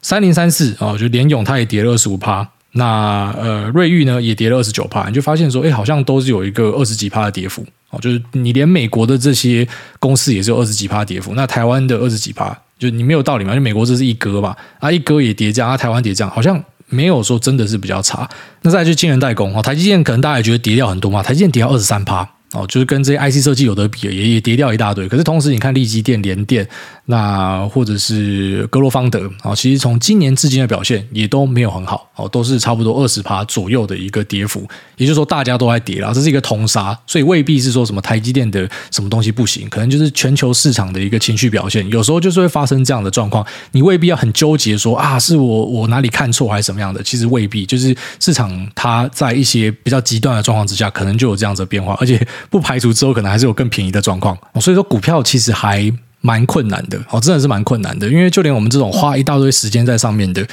[0.00, 2.48] 三零三四啊，就联咏它也跌了二十五趴。
[2.72, 5.08] 那呃，瑞昱呢也跌了二十九趴。
[5.08, 7.98] 你就发现说，哎，好像都是有一个二十几趴的跌幅哦。
[8.00, 9.66] 就是你连美国的这些
[9.98, 12.56] 公司也是有二十几趴跌幅，那台湾的二十几趴。
[12.78, 13.54] 就你没有道理嘛？
[13.54, 18.28] 就美国这是一哥嘛，啊一哥也跌价，啊台湾跌价，好像没有说真的是比较差。
[18.62, 22.28] 那再来就晶圆代工哦，台积电可能大家也觉得跌掉很多嘛，台积电跌到二十三趴。
[22.52, 25.06] 哦，就是跟这些 IC 设计有得比，也也跌掉一大堆。
[25.06, 26.66] 可是同时，你看利基电、联电，
[27.10, 34.68] 那或者是格罗方德，啊，其实从今年至今的表现也都没有很好，哦，都是差不多二十趴左右的一个跌幅。
[34.96, 41.88] 也就是说，大家都在跌了，这是一个通杀，所以未必是说什么台积电的什么东西不行，可能就是全球市场的一个情绪表现。
[41.88, 47.02] 有时候就是会发生这样的状况，你未必要很纠结说啊，是我我哪里看错还是什么样的？
[47.02, 52.18] 其实未必，就是市场它在一些比较极端的状况之下，可能就有这样子的变化，而且。
[52.50, 58.08] 不排除之后可能还是有更便宜的状况，所以说股票其实还蛮困难的哦，真的是蛮困难的。
[58.08, 60.46] 因为就连我们这种花一大堆时间在上面的，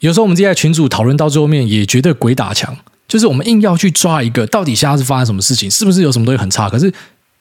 [0.00, 6.68] 有时候我们这些群主讨论到最后面也觉得鬼打墙，就是我们硬要去抓一个到底现在是发生什么事情，是不是有什么东西很差？
[6.68, 6.92] 可是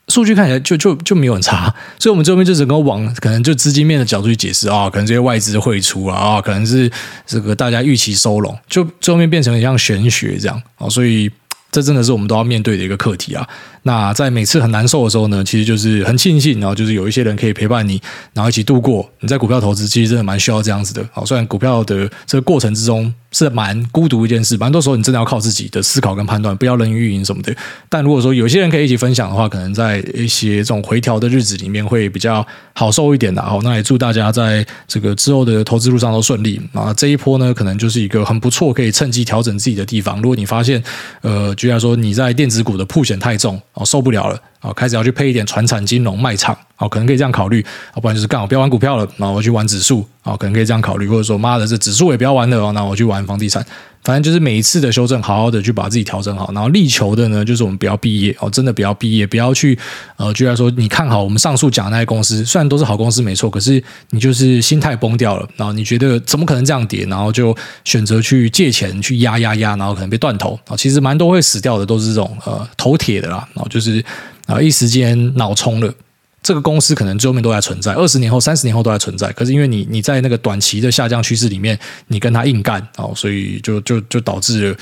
[0.09, 6.91] 数据看起来就就就没有很差， 所以我们最后面就整个往可能就资金面的角度去解释啊、哦，可能这些外资汇出啊、哦，可能是
[7.25, 11.31] 这个大家预期收拢，就最后面变成很像玄学这样啊，所以
[11.73, 13.45] 这真的是我们都要面对的一个课题啊。
[13.81, 17.99] 那在每次很难受的时候呢，其实就是很庆幸，然后就是有一些人可以陪伴你，
[18.33, 19.09] 然后一起度过。
[19.19, 21.03] 你在股票投资其实真的蛮需要这样子的。
[21.11, 27.53] 好，虽然股票的这个过程之中是蛮孤独一件事，蛮多时候你真的要靠自己的思考跟判断，不要人云亦云什么的。
[27.89, 33.41] 但如果说有些人可以一起分享的话，可能在一些这种回调的日子里面会比较好受一点的。
[33.41, 36.61] 好，那也祝大家在这个之后的投资路上都顺利。
[36.71, 40.21] 啊，这一波呢，可能就是一个很不错可以趁机调整自己的地方。
[40.21, 40.81] 如果你发现，
[41.21, 43.59] 呃，举例来说你在电子股的曝险太重。
[43.73, 47.63] 哦，受不了了，哦，开始要去配一点传产金融卖场，哦，可能可以这样考虑，
[47.95, 53.63] 要不然就是干好不要玩股票了，然后我去玩指数，哦，可能可以这样考虑，或者说妈的这指数也不要玩了，哦，那我去玩房地产。
[54.03, 59.79] 反正就是每一次的修正，好好的去把自己调整好，然后力求的呢，就是我们不要毕业哦，真的不要毕业，不要去
[60.17, 74.03] 呃，居然说你看好我们上述讲的那些公司，虽然都是好公司没错，可是你就是心态崩掉了，然后你觉得怎么可能这样跌，然后就选择去借钱去压压压，然后可能被断头啊，其实蛮多会死掉的都是这种呃头铁的啦，然后就是
[74.47, 75.93] 啊一时间脑充了。
[76.41, 79.31] 这个公司可能最后面都还存在，二十年后、三十年后都还存在。
[79.31, 84.77] 可是因为你你在那个短期的下降趋势里面，你跟他硬干哦，所以就就就导致了，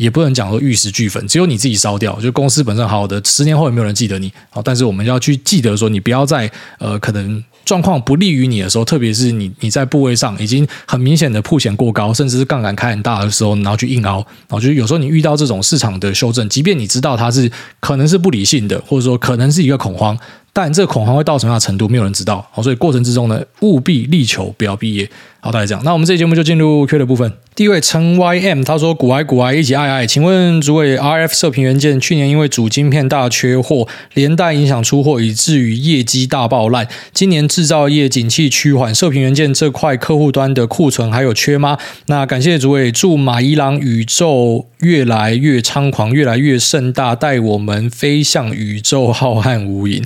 [0.00, 2.18] 也不能讲说玉石俱焚，只有你自己烧掉。
[2.22, 4.32] 就公司本身好好的，十年后也没有人记得你。
[4.48, 14.16] 好，但是我们要去记得说，你不要在呃可能状况不利于你的时候，特别是你你在部位上已经很明显的曝险过高，甚至是杠杆开很大的时候，然后去硬凹。
[14.16, 20.18] 然后就是有时候你遇到这种市场的修正，即便你知道它是可能是不理性的，或者说可能是一个恐慌。
[20.52, 22.44] 但这恐慌会到什么样的程度，没有人知道。
[22.50, 25.08] 好，所以过程之中呢，务必力求不要毕业。
[25.42, 25.82] 好，大家这样。
[25.84, 27.32] 那我们这期节目就进入 Q 的部分。
[27.54, 36.86] 第一位陈 YM 他说：“古癌古癌一起爱爱，请问主委，RF 射频元件去年因为主晶片大缺货，连带影响出货，以至于业绩大爆烂。
[37.14, 41.78] 今年制造业景气趋缓，射频元件这块客户端的库存还有缺吗？
[42.06, 50.04] 那感谢主委，祝马伊郎宇宙越来越猖狂，越来越盛大，带我们飞向宇宙浩瀚无垠。”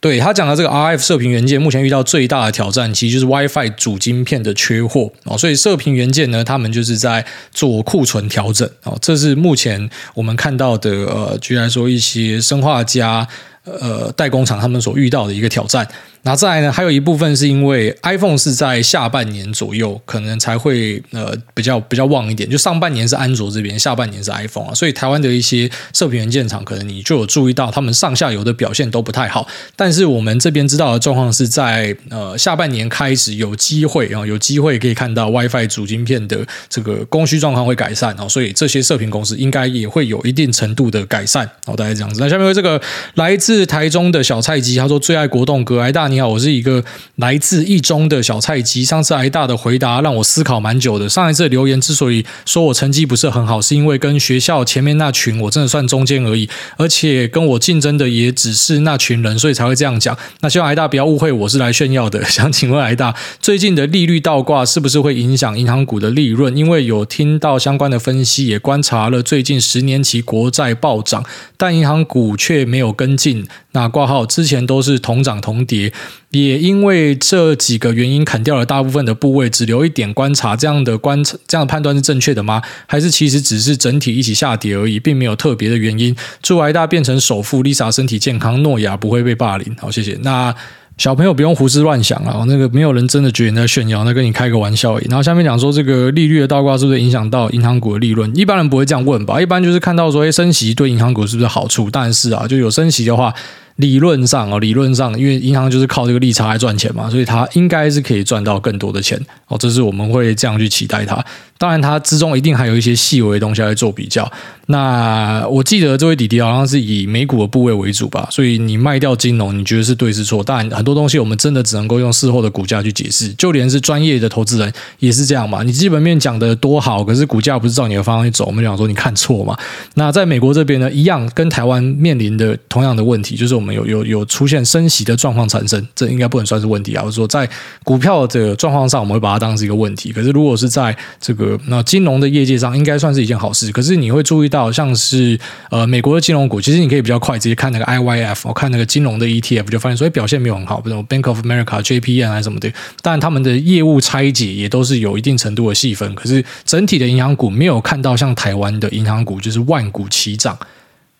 [0.00, 5.36] 对，他讲的这个 RF 射频元件，目前遇到最大的挑战，其实就是 WiFi 主晶片的缺货哦。
[5.36, 8.96] 所以射频元件呢，他们就是在做库存调整哦。
[9.02, 13.26] 这是目前我们看到的，呃，居然说一些生化家
[13.64, 15.88] 呃代工厂他们所遇到的一个挑战。
[16.28, 29.48] 那再来呢，还有一部分是因为 iPhone 是在下半年左右可能才会呃比较比较旺一点，就上半年是安卓这边，下半年是 iPhone 啊，所以台湾的一些射频元件厂可能你就有注意到，他们上下游的表现都不太好。
[29.74, 41.50] 但是我们这边知道的状况是在呃下半年开始有机会啊，有机会可以看到 WiFi 主晶片的这个供需状况会改善啊，所以这些射频公司应该也会有一定程度的改善。
[41.64, 42.20] 好，大概这样子。
[42.20, 42.78] 那下面这个
[43.14, 46.84] 来自台中的小菜鸡，他说最爱国栋哥，癌大年好，我是一个
[47.16, 48.84] 来自一中的小菜鸡。
[48.84, 51.08] 上次挨大的回答让我思考蛮久的。
[51.08, 60.16] 上一次留言之所以说我成绩不是很好，是因为跟学校前面那群我真的算中间而已，而且跟我竞争的也只是那群人，所以才会这样讲。
[60.40, 62.24] 那希望挨大不要误会，我是来炫耀的。
[62.28, 66.56] 想请问挨大，最近的利率倒挂是不是会影响银行股的利润？
[66.56, 71.24] 因为有听到相关的分析，也观察了最近十年期国债暴涨，
[71.56, 73.46] 但银行股却没有跟进。
[73.78, 75.92] 那挂号之前都是同涨同跌，
[76.32, 80.56] 也因为这几个原因砍掉了大部分的部位，只留一点观察。
[80.56, 82.60] 这样的观察，这样的判断是正确的吗？
[82.86, 86.16] 还是其实只是整体一起下跌而已，并没有特别的原因？
[86.42, 89.76] 祝癌大变成首富，Lisa 身体健康，诺亚不会被霸凌。
[89.78, 90.18] 好，谢谢。
[90.22, 90.52] 那。
[90.98, 95.06] 小朋友不用胡思乱想啊，那个没有人真的觉得你在炫耀，那跟你开个玩笑而已。
[95.08, 98.28] 然后下面讲说这个利率的倒挂是不是影响到银行股的利润？
[98.34, 99.40] 一般人不会这样问吧？
[99.40, 101.88] 一般就是看到说，哎，升息对银行股是不是好处？
[101.88, 103.32] 但是啊，就有升息的话，
[103.78, 109.56] 理论上哦，理论上，因为银行就是靠这个利差来赚钱嘛，所以它应该是可以赚到更多的钱哦。
[109.58, 111.24] 这是我们会这样去期待它。
[111.56, 114.30] 当然，它之中一定还有一些细微的东西来做比较。
[114.66, 120.42] 那我记得这位弟弟好像是以美股的部位为主吧，所以你卖掉金融，你觉得是对是错？
[120.42, 123.32] 当然，很多东西我们真的只能够用事后的股价去解释。
[123.34, 125.62] 就连是专业的投资人也是这样嘛。
[125.62, 129.56] 你基本面讲的多好，可是股价不是照你的方向去走，我们讲说你看错嘛。
[129.94, 137.02] 那在美国这边呢，一样跟台湾面临的同样的问题，就是我们有有有出现升息的状况产生，这应该不能算是问题啊。
[137.02, 137.48] 或者说在
[137.84, 140.12] 股票的状况上，我们会把它当成是一个问题。
[140.12, 145.38] 可是如果是在这个那金融的业界上应该算是一件好事，可是你会注意到，像是
[145.70, 160.58] 呃美国的金融股，其实你可以比较快直接看那个 IYF，我看那个金融的 ETF，就发现所以表现没有很好，比如 Bank of America、JPM 还是什么的，但他们的业务拆解也都是有一定程度的细分，可是整体的银行股没有看到像台湾的银行股就是万股齐涨，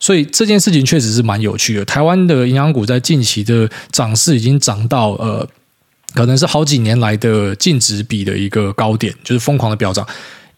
[0.00, 1.84] 所以这件事情确实是蛮有趣的。
[1.84, 5.48] 台湾的银行股在近期的涨势已经涨到呃。
[6.14, 10.04] 可能是好几年来的净值比的一个高点，就是疯狂的飙涨。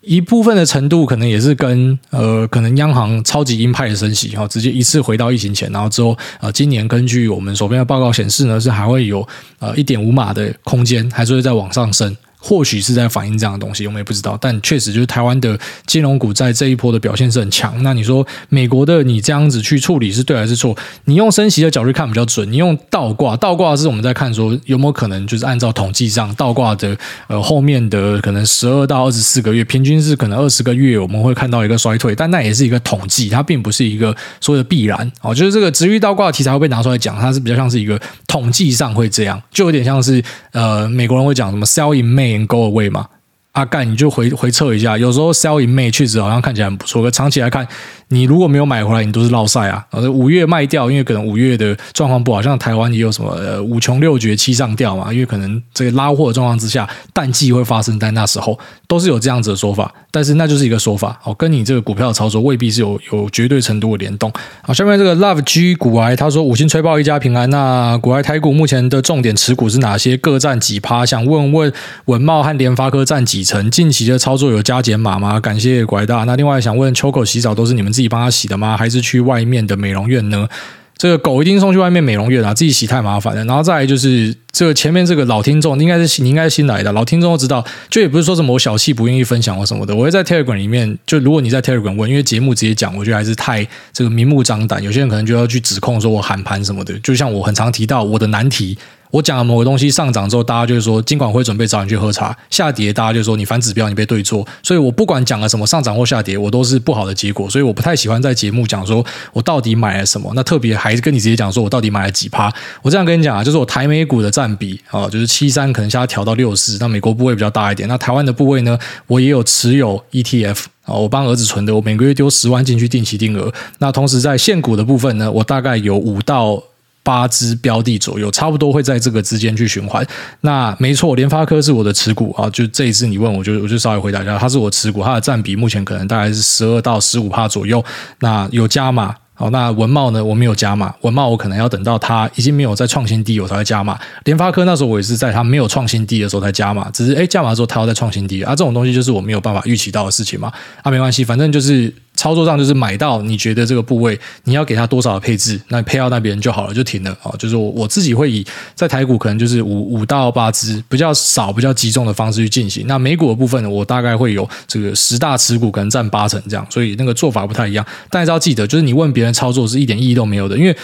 [0.00, 9.26] 一部分的程度可能也是跟呃，可能央行超级鹰派的升息，然后直接一次回到疫情前，然后之后呃，今年根据我们手边的报告显示呢，是还会有
[9.58, 12.16] 呃一点五码的空间，还是会再往上升。
[12.40, 14.36] 或许是在反映这样的东西，我们也不知道。
[14.40, 17.82] 但确实就是台湾的金融股在这一波的表现是很强。
[17.82, 20.76] 那你说美国的你这样子去处理是对还是错？
[21.04, 22.50] 你用升息的角度看比较准。
[22.50, 26.96] 你用倒挂，倒挂是我们在看说有没有可能就是按照统计上倒挂的
[27.28, 35.12] 呃后面的可能十二到二十四个月，平均是可能二十个月我们会看到一个衰退，但那也是一个统计，它并不是一个所谓的必然。
[35.20, 40.22] 哦，就是这个殖利率倒挂题材会被拿出来讲，它是比较像是一个统计上会这样，就有点像是
[40.52, 42.29] 呃美国人会讲什么 sell in May。
[42.46, 43.06] Go away 嘛，
[43.52, 47.66] 阿干，你就回回测一下，有时候 sell in May 确实好像看起来很不错，可长期来看，
[48.12, 49.84] 你如果没有买回来，你都是落赛啊。
[49.90, 59.92] 呃，五月卖掉，因为可能五月的状况不好，像台湾也有什么呃五穷六绝七上吊嘛，因为可能这个拉货的状况之下，淡季会发生在那时候，都是有这样子的说法。
[60.12, 64.32] 但是那就是一个说法，哦，跟你这个股票的操作未必是有有绝对程度的联动。
[64.60, 70.16] 好，下面这个 Love G 股癌他说五星吹爆一家平安，那股癌台股目前的重点持股是哪些？
[70.16, 71.06] 各占几趴？
[71.06, 71.72] 想问问
[72.06, 73.70] 文茂和联发科占几成？
[73.70, 75.38] 近期的操作有加减码吗？
[75.38, 76.24] 感谢拐大。
[76.24, 78.78] 那另外想问，秋狗洗澡都是你们自己自己帮他洗的吗？
[78.78, 80.48] 还是去外面的美容院呢？
[80.96, 83.44] 这个狗一定送去外面美容院啊，自己洗太麻烦了。
[83.44, 89.94] 然后再来就是这个前面这个老听众，应该是你应该是新来的老听众都知道，就也不是说什么我小气不愿意分享或什么的。
[89.94, 94.82] 我会在 Telegram 里面，就如果你在 Telegram 问，因为节目直接讲，我觉得还是太这个明目张胆。
[94.82, 98.78] 有些人可能就要去指控说我喊盘什么的，就像我很常提到我的难题。
[99.10, 104.46] 我讲了某个东西上涨之后，大家就是说金管会准备找你去喝茶；下跌，大家就说你反指标，你被对错。
[104.62, 107.50] 所以我不管讲了什么上涨或下跌，我都是不好的结果。
[107.50, 110.30] 所以我不太喜欢在节目讲说我到底买了什么。
[110.36, 112.52] 那特别还是跟你直接讲说我到底买了几趴。
[112.82, 116.76] 我这样跟你讲啊，就是我台美股的占比啊，就是七三可能现在调到六四。
[116.78, 117.88] 那美国部位比较大一点。
[117.88, 123.52] 那台湾的部位呢，我也有持有 ETF 啊，我帮儿子存的，我每个月丢十万进去定期定额。
[123.78, 126.62] 那同时在现股的部分呢，我大概有五到。
[127.02, 130.06] 八支标的左右，差不多会在这个之间去循环。
[130.42, 132.48] 那没错，联发科是我的持股啊。
[132.50, 137.84] 就这一次你问我就我就稍微回答一下，它是我持股，它的占比目前可能大概是十二到十五趴左右。
[138.20, 139.14] 那有加码。
[139.32, 140.22] 好，那稳懋呢？
[140.22, 143.98] 我没有加码，稳懋我可能要等到它已经没有再创新低，我才会加码。
[144.24, 150.52] 联发科那时候我也是在它没有创新低的时候才加码，只是诶加码的时候它要再创新低啊，这种东西就是我没有办法预期到的事情嘛。
[150.82, 151.90] 啊，没关系，反正就是。
[152.20, 157.32] 操作上就是买到你觉得这个部位你要给他多少的配置，那配到那边就好了，就停了啊。
[157.38, 162.86] 就是我我自己会以在台股可能就是五五到八支比较少、比较集中的方式去进行。
[162.86, 167.86] 那美股的部分呢，我大概会有这个十大持股可能占八成这样，所以那个做法不太一样。
[168.10, 170.76] 但是要记得，就是你问别人操作是一点意义都没有的，因为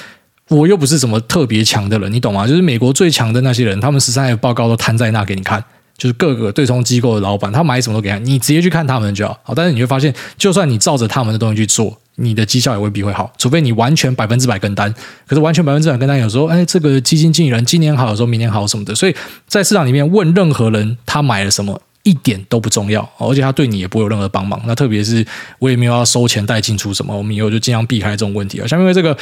[0.49, 2.47] 我又不是什么特别强的人，你懂吗？
[2.47, 5.63] 就是美国最强的那些人，他们十三 F 报告都摊在那给你看。
[5.97, 9.39] 就是各个对冲机构的老板，他买什么都给他，你直接去看他们就好。
[9.43, 14.93] 好，但是你会发现，就算你照着他们的东西去做，你的绩效也未必会好，除非你完全百分之百跟单。
[15.27, 18.95] 可是完全百分之百跟单，有时候，哎，这个基金经理人今年好，有时候明年好什么的。
[18.95, 19.15] 所以
[19.49, 24.61] 在市场里面问任何人他买了什么，一点都不重要，而且他对你也不会有任何帮忙。
[24.67, 25.27] 那特别是
[25.59, 28.67] 我也没有要收钱带进出什么，我们以后就尽量避开这种问题啊。
[28.67, 29.17] 下面这个。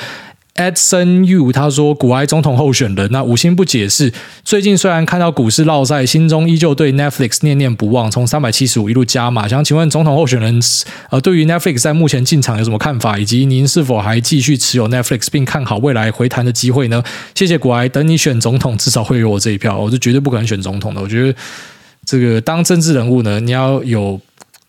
[0.54, 4.12] Edson Yu 他说：“古埃总统候选人，那五星不解释。
[4.44, 9.48] 最近虽然看到股市落赛，心中依旧对 Netflix 念念不忘，从三百七十五一路加码。
[9.48, 10.60] 想请问总统候选人，
[11.10, 13.18] 呃，对于 Netflix 在目前进场有什么看法？
[13.18, 17.02] 以及您是否还继续持有 Netflix，并看好未来回弹的机会呢？
[17.34, 19.76] 谢谢古埃，等你选总统，至少会有我这一票。
[19.76, 21.00] 我是绝对不可能选总统的。
[21.00, 21.36] 我觉得
[22.04, 24.20] 这个当政治人物呢，你要有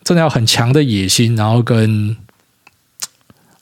[0.04, 2.18] 真的要很强的野心，然后跟。”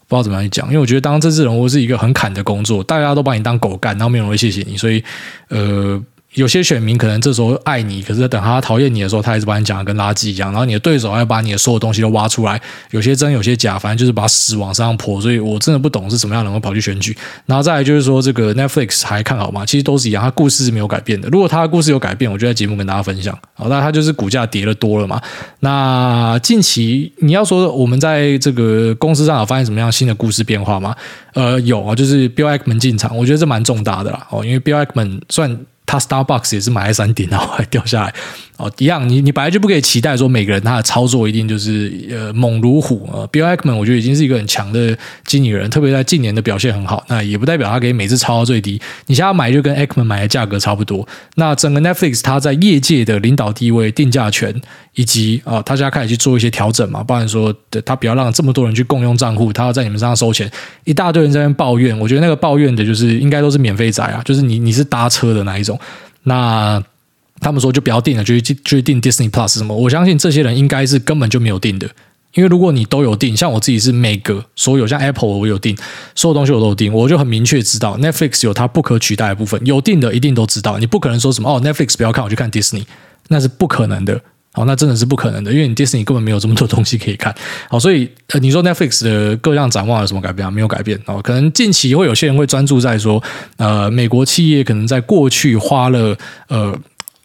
[0.07, 5.03] 不知道怎么样去讲，因为我觉得当政治人物是一个很坎的工作，大家都把你当狗干，然后没有人会谢谢你，所以
[5.49, 6.01] 呃。
[6.33, 10.51] 有些选民可能这时候爱你，可是等他讨厌你的时候，他还是把你讲的跟垃圾一样。
[10.51, 12.59] 然后你的对手还要把你的所有东西都挖出来，
[12.91, 15.21] 有些真，有些假，反正就是把屎往身上泼。
[15.21, 17.15] 所以我真的不懂是什么样的人会跑去选举。
[17.45, 19.65] 然后再来就是说，这个 Netflix 还看好吗？
[19.65, 21.29] 其实都是一样，它故事是没有改变的。
[21.29, 23.37] 如果它的故事有改变，我就在节目跟大家分享。
[23.53, 25.21] 好，那它就是股价跌了多了嘛。
[25.59, 30.95] 那近期你要说我们在这个公司上有发现什么样新的故事变化吗？
[31.33, 34.25] 呃，有啊，就是 Bill Ackman 进场，我觉得这蛮重大的啦。
[34.31, 35.59] 哦，因为 Bill Ackman 算。
[35.85, 38.13] 他 Starbucks 也是买在山顶，然后还掉下来。
[38.57, 43.25] 哦，一样，你你本来就不可以期待说每个人他的操作一定就是呃猛如虎啊。
[43.31, 44.95] Bill Ackman 我觉得已经是一个很强的
[45.25, 47.03] 经理人，特别在近年的表现很好。
[47.09, 48.79] 那也不代表他可以每次抄到最低。
[49.07, 51.07] 你现在买就跟 Ackman 买的价格差不多。
[51.35, 54.53] 那整个 Netflix 它在业界的领导地位、定价权，
[54.93, 60.49] 以及啊，他现在开始去做一些调整嘛，不然说他不要让这么多人去共用账户，他要在你们身上收钱，
[60.83, 61.97] 一大堆人在那边抱怨。
[61.99, 65.79] 我觉得那个抱怨的就是应该都是免费仔啊，就是你你是搭车的那一种。
[66.23, 66.81] 那
[67.43, 69.75] 他们说就不要订了，就去就去订 Disney Plus 什么？
[69.75, 71.87] 我相信这些人应该是根本就没有订的，
[72.33, 75.77] 因为如果你都有订，像我自己是每个所有像 Apple 我有订，
[76.15, 80.79] 所有东西我都有订，我就很明确知道 Netflix 有它不可取代的部分，有订的一定都知道。
[80.79, 82.85] 你不可能说什么哦，Netflix 不要看，我去看 Disney，
[83.27, 84.19] 那是不可能的。
[84.55, 87.33] 好，那真的是不可能的，因为你 Disney 根本没有这么多东西可以看。
[87.69, 90.51] 好，所以呃，你说 Netflix 的各项展望有什么改变啊？
[90.51, 91.19] 没有改变哦。
[91.23, 93.21] 可能近期会有些人会专注在说，
[93.57, 96.15] 呃，美国企业可能在过去花了
[96.49, 96.71] 呃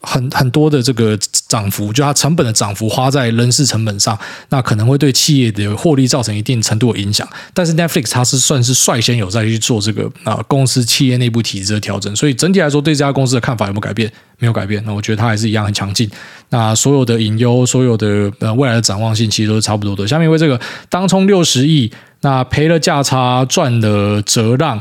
[0.01, 1.19] 很很多的这个
[1.49, 4.17] 涨幅，就它成本的涨幅花在人事成本上，
[4.51, 7.29] 那可能会对企业的获利造成一定程度的影响。
[7.53, 14.11] 但是 Netflix 它是算是率先有在去做这个啊、公司企业内部体制的调整，所以整体来说对这家公司的看法有没有改变？
[14.39, 14.81] 没有改变。
[14.87, 16.09] 那我觉得它还是一样很强劲。
[16.51, 20.07] 那所有的隐忧，所有的呃未来的展望性其实都是差不多的。
[20.07, 21.91] 下面为这个当冲六十亿，
[22.21, 24.81] 那赔了价差，赚了折让。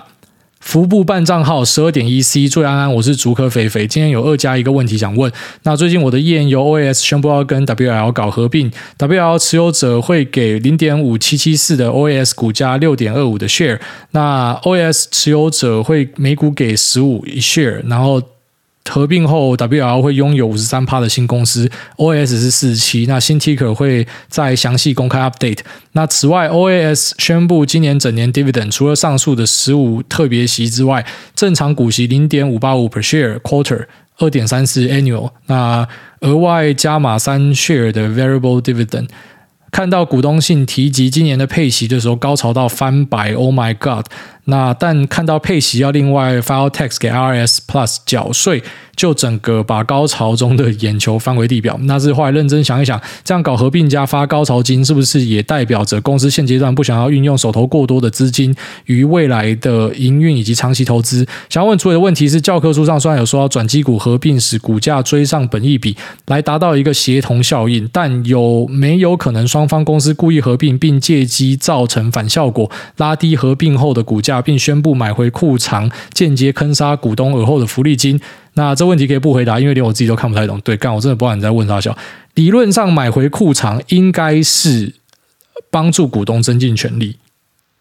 [0.67, 3.87] 服部办账号十二点一 C，祝安安，我是竹科肥肥。
[3.87, 5.31] 今天有二加一个问题想问。
[5.63, 13.79] 那最近我的 E N U OAS 宣布要跟 WL 搞合并，WL 持有者会给零点五七七四的 OAS 股加六点二五的 share，
[14.11, 18.21] 那 OAS 持有者会每股给十五 share，然后。
[18.89, 23.05] 合并后，WL 会拥有五十三趴的新公司，OS 是四十七。
[23.07, 25.59] 那新 Ticker 会再详细公开 update。
[25.93, 33.85] 那此外，OAS 宣布今年整年 dividend 除了上述的十五特别息之外，正常股息零点五八五 per share quarter，
[34.17, 35.31] 二点三四 annual。
[35.47, 35.87] 那
[36.21, 39.07] 额外加码三 share 的 variable dividend。
[39.69, 44.05] 看到股东信提及今年的配息的时候，高潮到翻白，Oh my God！
[44.47, 48.63] 那但看到配息要另外 file tax 给 R S Plus 缴税。
[48.97, 61.23] 就整个把高潮中的眼球翻回地表，那是后来认真想一想，这样搞合并加发高潮金，是不是也代表着公司现阶段不想要运用手头过多的资金于未来的营运以及长期投资？
[61.47, 65.95] 想要问出的问题是，教科书上虽然有说要转机股合并使股价追上本益比，
[66.25, 72.67] 来达到一个协同效应，但有没有可能双方公司故意合并，并借机造成反效果，
[72.97, 78.19] 拉低合并后的股价，并宣布买回库藏，间接坑杀股东尔后的福利金？
[78.53, 80.59] 那这问题可以不回答，因为连我自己都看不太懂。
[80.61, 81.95] 对，干我真的不知道你在问啥小。
[82.33, 84.93] 理论上买回库藏应该是
[85.69, 87.17] 帮助股东增进权利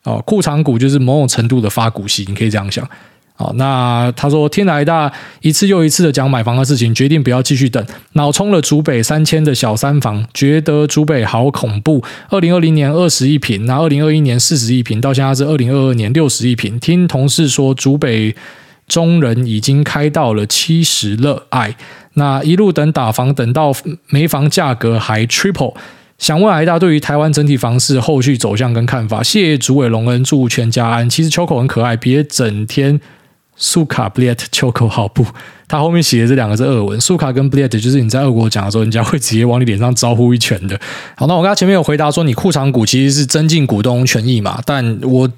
[0.05, 2.89] 哦，库藏股就是某种程度的发股息，你可以这样想。
[3.37, 5.12] 好，那他说天台大
[5.43, 7.84] 一次又一次的讲买房的事情，决定不要继续等，
[8.14, 12.03] 脑充了竹北三千的小三房，觉得竹北好恐怖。
[12.30, 16.80] 二零二零年二十一坪，那二零二一年四十一坪，到现在是二零二二年六十一坪。
[16.80, 18.34] 听同事说竹北。
[18.89, 21.74] 中人已经开到了七十了，哎，
[22.12, 23.74] 那一路等打房，等到
[24.11, 25.74] 没房价格还 triple。
[26.18, 29.24] 想问癌大对于台湾整体房市后续走向跟看法？
[29.24, 31.11] 谢谢主委隆恩，祝全家安。
[31.11, 33.01] 其实秋口很可爱，别整天
[33.57, 35.27] 苏卡 bled 秋口好不？
[35.69, 40.79] 他后面写的这两个是俄文，苏卡跟 b l e t 就是你在俄国讲的时候，人家会直接往你脸上招呼一拳的。
[41.17, 44.61] 好，那我刚才前面有回答说，你裤长股其实是增进股东权益嘛？
[44.65, 45.29] 但我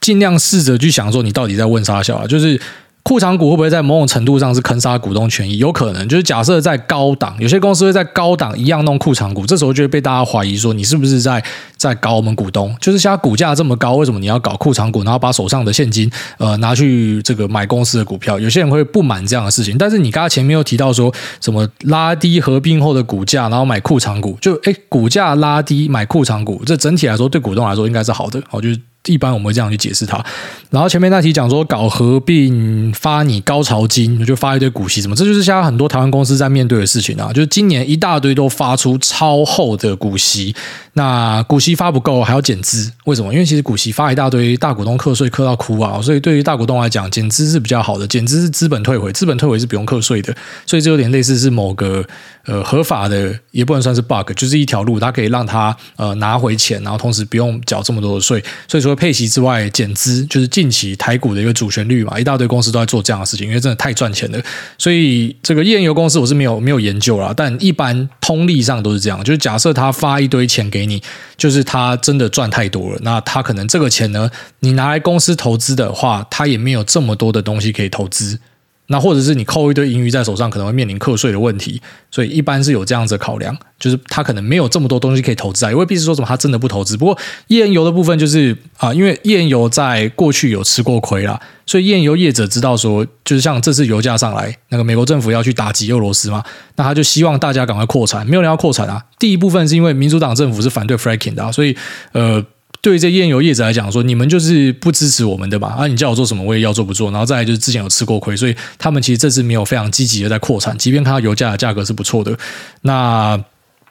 [0.00, 2.26] 尽量试着去想说，你到底在问啥小啊？
[2.26, 2.60] 就是。
[3.04, 5.58] 库藏股会不会在某种程度上是坑杀股东权益？
[5.58, 11.44] 有可能，就是假设在高档，有些公司会在高档一样弄库藏股，这时候就会被大家怀疑说，你是不是在
[11.76, 12.74] 在搞我们股东？
[12.80, 18.40] 就是现在股价这么高，为什么你要搞库藏股，然后把手上的现金呃拿去这个买公司的股票？
[18.40, 19.76] 有些人会不满这样的事情。
[19.76, 28.80] 但是你刚才前面又提到说什么拉低合并后的股价，然后买库藏股，就诶股价拉低买库藏股，这整体来说对股东来说应该是好的，好就是。
[29.06, 30.24] 一般我们会这样去解释它，
[30.70, 37.30] 然后前面那题讲说搞合并发你高潮金，就发一堆股息什么，这就是现在很多台湾公司在面对的事情啊。
[37.32, 40.54] 就是今年一大堆都发出超厚的股息，
[40.94, 43.32] 那股息发不够还要减资，为什么？
[43.32, 50.34] 因为其实股息发一大堆，大股东课税课到哭啊，所以对于大股东来讲，减资是比较好的，减资是资本退回，资本退回是不用课税的，
[50.64, 52.02] 所以这有点类似是某个
[52.46, 58.94] 呃合法的，也不能算是 bug，就是一条路，它可以让他呃拿回钱，然后同时不用缴这么多的税，所以说。
[58.94, 64.40] 配息之外，减资就是近期台股的一个主旋律嘛，一大堆公司都在做这样的事情，因为真的太赚钱了。
[64.78, 71.02] 所以这个页岩油公司我是没有没有研究啦，但一般通例上都是这样，就是假设他发一堆钱给你，
[71.36, 74.30] 就是他真的赚太多了，那他可能这个钱呢，
[74.60, 78.38] 你拿来公司投资的话，他也没有这么多的东西可以投资。
[78.86, 81.80] 那或者是你扣一堆盈余在手上，可能会面临课税的问题，
[82.10, 86.96] 所以一般是有这样子的考量，就是他可能没有这么多东西可以投资啊，也未必是说什么他真的不投资。
[86.96, 87.18] 不过
[87.48, 96.42] 页岩油的部分就是啊，因为页岩油在过去有吃过亏啦，所以页岩油业者知道说，就是像这次油价上来，那个美国政府要去打击俄罗斯嘛，
[96.76, 99.02] 那他就希望大家赶快扩产，没有人要扩产啊。
[99.18, 101.76] 第一部分是因为民主党政府是反对 fracking 的啊，所以
[102.12, 102.44] 呃。
[102.84, 105.68] 对于这页岩油业者来讲，说你们就是不支持我们的吧？
[105.68, 107.10] 啊，你叫我做什么，我也要做不做。
[107.10, 112.36] 然后再来就是之前有吃过亏，所以他们其实这次没有非常积极的在扩产，即便看到油价的价格是不错的。
[112.82, 113.42] 那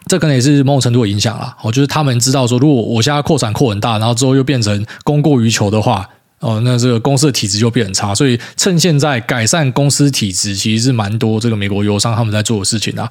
[0.05, 1.57] 这可能也是某种程度的影响啦。
[1.63, 6.07] 哦，就是他们知道说，如果我现在扩产扩很大，然后之后又变成供过于求的话，
[6.41, 8.13] 哦，那这个公司的体质就变很差。
[8.13, 13.09] 所以趁现在改善公司体质，其实是蛮多这个美国油商他们在做的事情啊。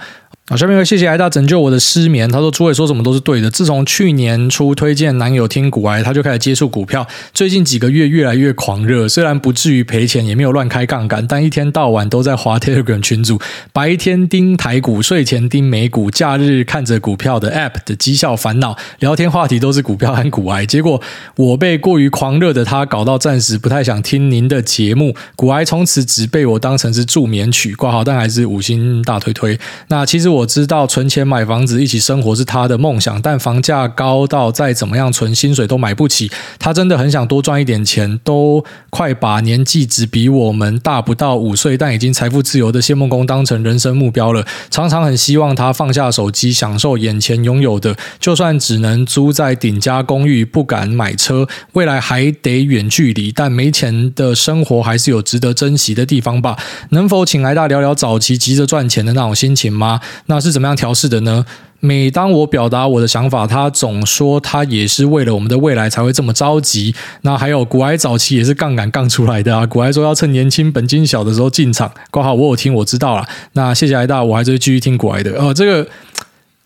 [0.52, 2.30] 好，下面有谢谢癌大拯救我的失眠。
[2.30, 3.50] 他说：“诸位说什么都是对的。
[3.50, 7.06] 自从去年初推荐男友听股癌，他就开始接触股票。
[7.32, 13.40] 最近几个月越来越狂热，虽然不至于赔钱，也没有乱开杠杆，但一天到晚都在滑 Telegram 群组，
[13.72, 20.66] 白天盯台股，睡前盯美股，假日看着股票的 App 的绩效烦恼，聊天话题都是股票和股癌。
[20.66, 21.00] 结果
[21.36, 25.16] 我被过于狂热的他搞到暂时不太想听您的节目。
[25.34, 29.58] 股癌从此只被我当成是助眠曲挂号，但还是五星大推推。
[29.88, 36.30] 那其实我。”我知道存钱买房子一起生活是他的梦想，但房价高到再怎么样存薪水都买不起。
[36.58, 44.44] 他真的很想多赚一点钱，都快把年纪只比我们大不到五岁，但已经财富自由的谢梦工当成人生目标了。
[44.68, 56.58] 常常很希望他放下手机，享受眼前拥有的，就算只能租在顶家公寓，不敢买车，未来还得远距离，但没钱的生活还是有值得珍惜的地方吧？
[56.90, 60.00] 能否请来大聊聊早期急着赚钱的那种心情吗？
[60.26, 61.44] 那是怎么样调试的呢？
[61.84, 66.94] 每当我表达我的想法，他总说他也是为了我们的未来才会这么着急。
[67.22, 69.66] 那还有股癌早期也是杠杆杠出来的啊！
[69.66, 71.92] 股癌说要趁年轻本金小的时候进场。
[72.12, 73.26] 挂号我有听，我知道了。
[73.54, 75.32] 那谢谢艾大，我还是会继续听股癌的。
[75.32, 75.84] 呃，这个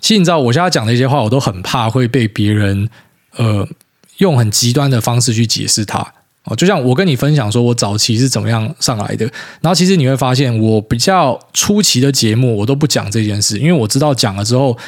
[0.03, 2.87] 其实你知道，我现在讲的一些话，我都很怕会被别人
[3.37, 3.67] 呃
[4.19, 6.07] 用很极端的方式去解释它。
[6.47, 9.26] 哦，就像我跟你分享说，我早期是怎么样上来的，
[9.61, 14.78] 然后其实你会发现，我比较初期的节目我都不讲这件事，因为我知道讲了之后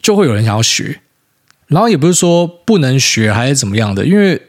[0.00, 1.00] 就会有人想要学，
[1.66, 4.40] 然后也不是说不能学还是怎么样的，因为，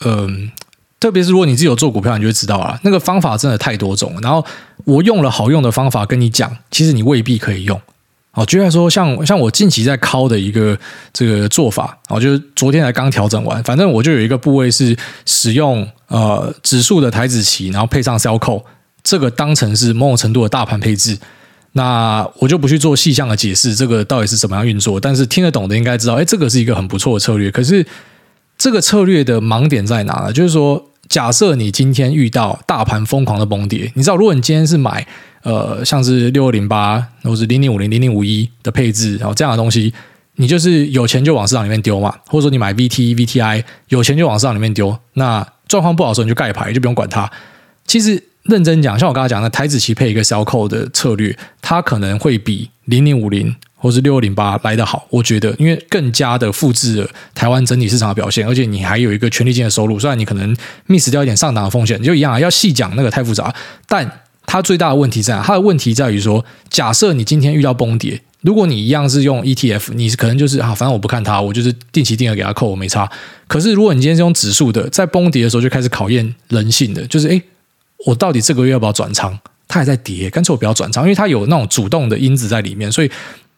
[0.00, 0.50] 嗯、
[0.98, 4.42] 特别是如果你自己有做股票，你就会知道啊，那个方法真的太多种，然后
[4.84, 7.78] 我用了好用的方法跟你讲，其实你未必可以用。
[8.34, 10.78] 哦，举例来说，像像我近期在敲的一个
[11.12, 18.62] 这个做法，哦，就是昨天才刚调整完，反正我就有一个部位是使用呃指数的台指期，然后配上 sell call，
[19.02, 21.18] 这个当成是某种程度的大盘配置。
[21.72, 27.50] 那我就不去做细项的解释，这个到底是怎么样运作，但是听得懂的应该知道，哎，这个是一个很不错的策略。
[27.50, 27.84] 可是
[28.56, 30.32] 这个策略的盲点在哪呢？
[30.32, 35.04] 就是说，假设你今天遇到大盘疯狂的崩跌，你知道，如果你今天是买。
[35.48, 39.90] 呃，像是六二零八或是零零五零零零五一的配置，然后这样的东西，
[40.36, 44.94] 你就是有钱就往市场里面丢嘛，或者说你买 VT、VTI，有钱就往市场里面丢。
[45.14, 47.30] 那状况不好的时候，你就盖牌，就不用管它。
[47.86, 55.06] 其实认真讲，像我刚才讲的，台子期配一个 sell call 的策略，它可能会比零零五零或是六二零八来得好。
[55.08, 59.98] 我觉得，因为更加的复制了台湾整体市场的表现，而且你还有一个权利金的收入。
[59.98, 60.54] 虽然你可能
[60.88, 63.54] miss 掉一点上档的风险，就一样啊，要细讲那个太复杂，
[63.86, 64.20] 但。
[64.50, 65.42] 它最大的问题在哪？
[65.42, 73.06] 它的问题在于说，假设你今天遇到崩跌，如果你一样是用 ETF，你可能就是啊，反正我不看它，我就是定期定额给它扣，我没差。
[73.46, 77.42] 可是如果你今天是用指数的，在崩跌的时候就开始考验人性的，就是诶，
[78.06, 79.38] 我到底这个月要不要转仓？
[79.68, 83.10] 它还在跌，干脆我不要转仓，因为它有那种主动的因子在里面，所以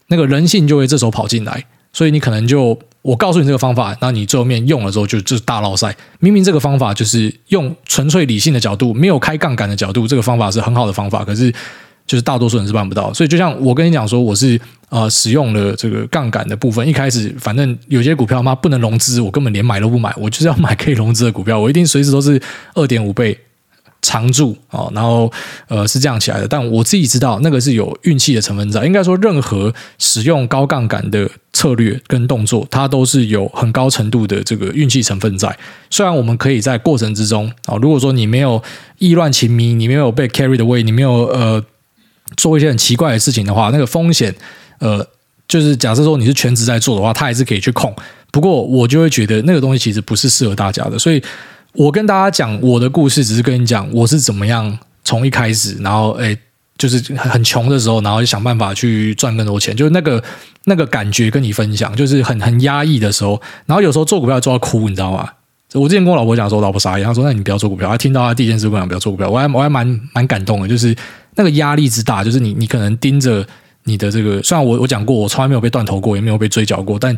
[0.08, 2.78] 那个人性就会这时候跑进来，所以你可能就。
[3.02, 5.96] 我告诉你这个方法，那你最后面用了之后就就是大落赛。
[6.18, 11.50] 明明这个方法就是用纯粹理性的角度，没有开杠杆的角度，这个方法是很好的方法，可是
[12.06, 13.10] 就是大多数人是办不到。
[13.14, 14.60] 所以就像我跟你讲说，我是
[14.90, 22.38] 呃使用了这个杠杆的部分，一开始反正有些股票嘛不能融资，我根本连买都不买，我就是要买可以融资的股票，我一定随时都是
[22.74, 23.34] 二点五倍。
[24.02, 25.30] 常驻啊，然后
[25.68, 28.84] 呃是这样起来的，但我自己知道那个是有运气的成分在。
[28.86, 35.54] 应该说，任何使用高杠杆的策略跟动作，它都是有很高程度的这个运气成分在。
[35.90, 38.62] 虽然我们可以在过程之中啊，如果说你没有
[38.98, 41.62] 意乱情迷，你没有被 carry away，你没有呃
[42.38, 44.34] 做一些很奇怪的事情的话，那个风险
[44.78, 45.06] 呃
[45.46, 47.94] 就是假设说你是全职在做的话，它还是可以去控。
[48.32, 51.22] 不过我就会觉得那个东西其实不是适合大家的，所以。
[51.74, 56.36] 我跟大家讲我的故事，只是跟你讲我是怎么样从一开始，然后诶，
[56.76, 60.22] 就是很穷的时候，然后就想办法去赚更多钱，就是那个
[60.64, 65.28] 那个感觉跟你分享，就是很很压抑的时候，然后有时候做股票做到哭，你知道吗？
[65.74, 67.88] 我之前跟我老婆讲说，我老婆傻眼，她说那你不要做股票。
[67.88, 70.92] 她听到她第一件事跟我讲不要做股票，我还我还蛮蛮感动的，就是
[71.36, 73.46] 那个压力之大，就是你你可能盯着
[73.84, 77.16] 你的这个，虽然我我讲过我从来没有被断头过，也没有被追缴过，但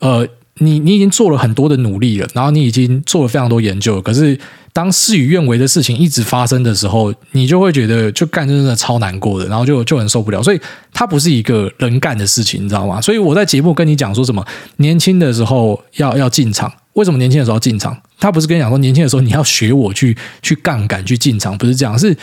[0.00, 0.28] 呃。
[0.58, 4.38] 你你已经做了很多的努力了，然后你已经做了非常多研究，可是
[4.72, 10.40] 当事与愿违的事情一直发生的时候，你就会觉得就干真的超难过的，然后就就很受不了。
[10.42, 10.60] 所以
[10.92, 13.00] 它不是一个人干的事情，你知道吗？
[13.00, 14.46] 所以我在节目跟你讲说什么
[14.76, 17.96] 年轻的时候要要进场，为什么年轻的时候要进场？
[18.20, 22.16] 他不是跟你讲说年轻的时候你要学我去去杠杆去进场，不是这样，是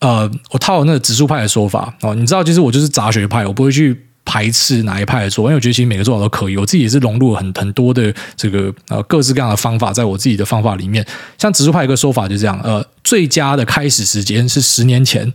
[0.00, 4.03] 呃，我套那个指数派的说法哦，你知道，其实我就是杂学派，我不会去。
[4.24, 6.56] 排斥哪一派的做，因为我觉得其实每个做法都可以。
[6.56, 11.04] 我自己也是融入了很很多的这个呃各式各样的方法，在我自己的方法里面。
[11.38, 15.32] 像指数派一个说法就是这样，呃，最佳的开始时间是十年前，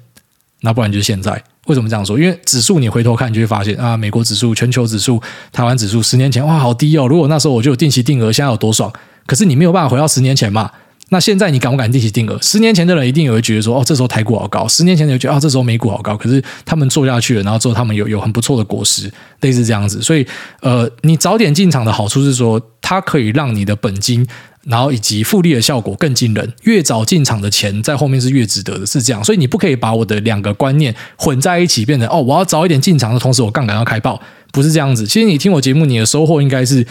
[0.61, 1.43] 那不然就是现在。
[1.67, 2.17] 为什么这样说？
[2.17, 5.21] 因为指数你回头看，你就会发现啊，美国指数、全球指数、
[5.51, 7.07] 台湾指数，十年前哇好低哦。
[7.07, 8.91] 如果那时候我就有定期定额，现在有多爽？
[9.27, 10.71] 可是你没有办法回到十年前嘛。
[11.09, 12.37] 那现在你敢不敢定期定额？
[12.41, 16.15] 十年前的人一定也会觉得说，哦，这时候台股好高；十年前的人觉得，哦，这时候美股好高。
[16.15, 20.01] 可是他们做下去了，然后之后他们有有很不错的果实，类似这样子。
[20.01, 20.25] 所以，
[20.61, 24.27] 呃，你早点进场的好处是说，它可以让你的本金，
[24.65, 26.53] 然后以及复利的效果更惊人。
[26.63, 29.23] 越早进场的钱，在后面是越值得的，是这样。
[29.23, 35.07] 所以你不可以把我的两个观念混在一起，变成哦，我要早一点进场的同时，我杠杆要开爆，不是这样子。
[35.07, 36.85] 其实你听我节目，你的收获应该是。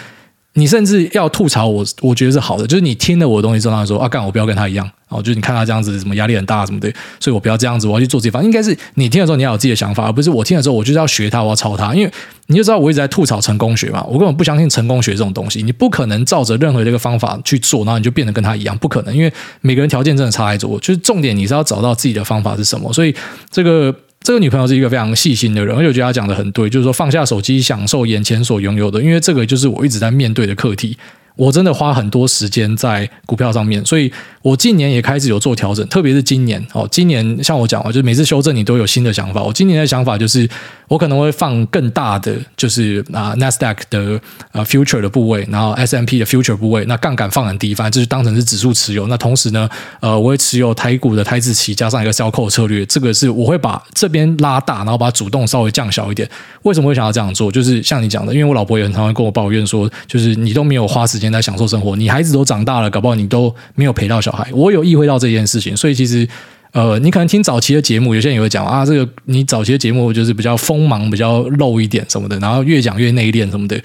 [0.59, 8.45] 你甚至要吐槽我，我觉得是好的，就是你听了我的东西之后，他说啊，干我不要跟他一样，哦，就是你看他这样子，什么压力很大什么的，所以我不要这样子，我要去做这方。
[8.45, 11.95] 应该是你听了之后，你要有自己的想法，而不是我听了之后，我就是要学他，我要抄他。
[11.95, 12.13] 因为
[12.49, 20.77] 你就知道我一直在吐槽成功学嘛，我根本不相信成功学这种东西，你不可能照着任何这个方法去做，然后你就变得跟他一样，不可能，因为每个人条件真的差太多。
[20.81, 23.15] 就是重点，你是要找到自己的方法是什么，所以
[23.51, 23.95] 这个。
[24.23, 30.97] 这个女朋友是一个非常细心的人，而且我觉得她讲的很对，就是说放下手机，享受眼前所拥有的，因为这个就是我一直在面对的课题。
[31.37, 34.13] 我真的花很多时间在股票上面，所以
[34.43, 39.41] 我近年也开始有做调整，特别是今年哦，今年像我讲，就是每次修正你都有新的想法。
[39.41, 40.49] 我今年的想法就是，
[40.89, 44.21] 我可能会放更大的，就是啊纳斯达克的
[44.51, 49.07] 呃 future 的部位，然后 S M P 的 future 部位，那杠杆放很低，反正就是当成是指数持有。
[49.07, 49.69] 那同时呢，
[50.01, 56.29] 呃，我会持有台股的台指期，加上一个 sell call 策略，这个是我会把这边拉大，然后把主动稍微降小一点。
[56.63, 57.53] 为什么会想要这样做？
[57.53, 61.29] 就是像你讲的，因为我老婆也很常会跟我抱怨说，就是你都没有花时间。
[61.29, 64.49] 在享受生活，你孩子都长大了，搞不好你都没有陪到小孩。
[64.51, 66.27] 我有意会到这件事情，所以其实，
[66.73, 73.81] 呃，你可能听早期的节目，有些人也会讲啊，这个你早期的节目就是比较锋芒比较露一点什么的，然后越讲越内敛什么的，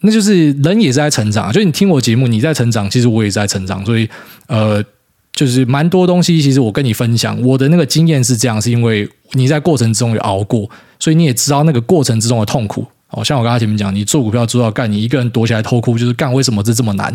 [0.00, 1.52] 那就是人也是在成长。
[1.52, 4.08] 就你听我节目，你在成长，其实我也在成长，所以
[4.46, 4.82] 呃，
[5.32, 12.86] 就是蛮多东西，其实我跟你分享我的那个经验是这样，是因为你在过程之中有熬过，所以你也知道那个过程之中的痛苦。
[13.10, 17.14] 哦，像我刚才前面讲，你做股票做到干，你一个人躲起来偷哭，就是干，为什么这这么难？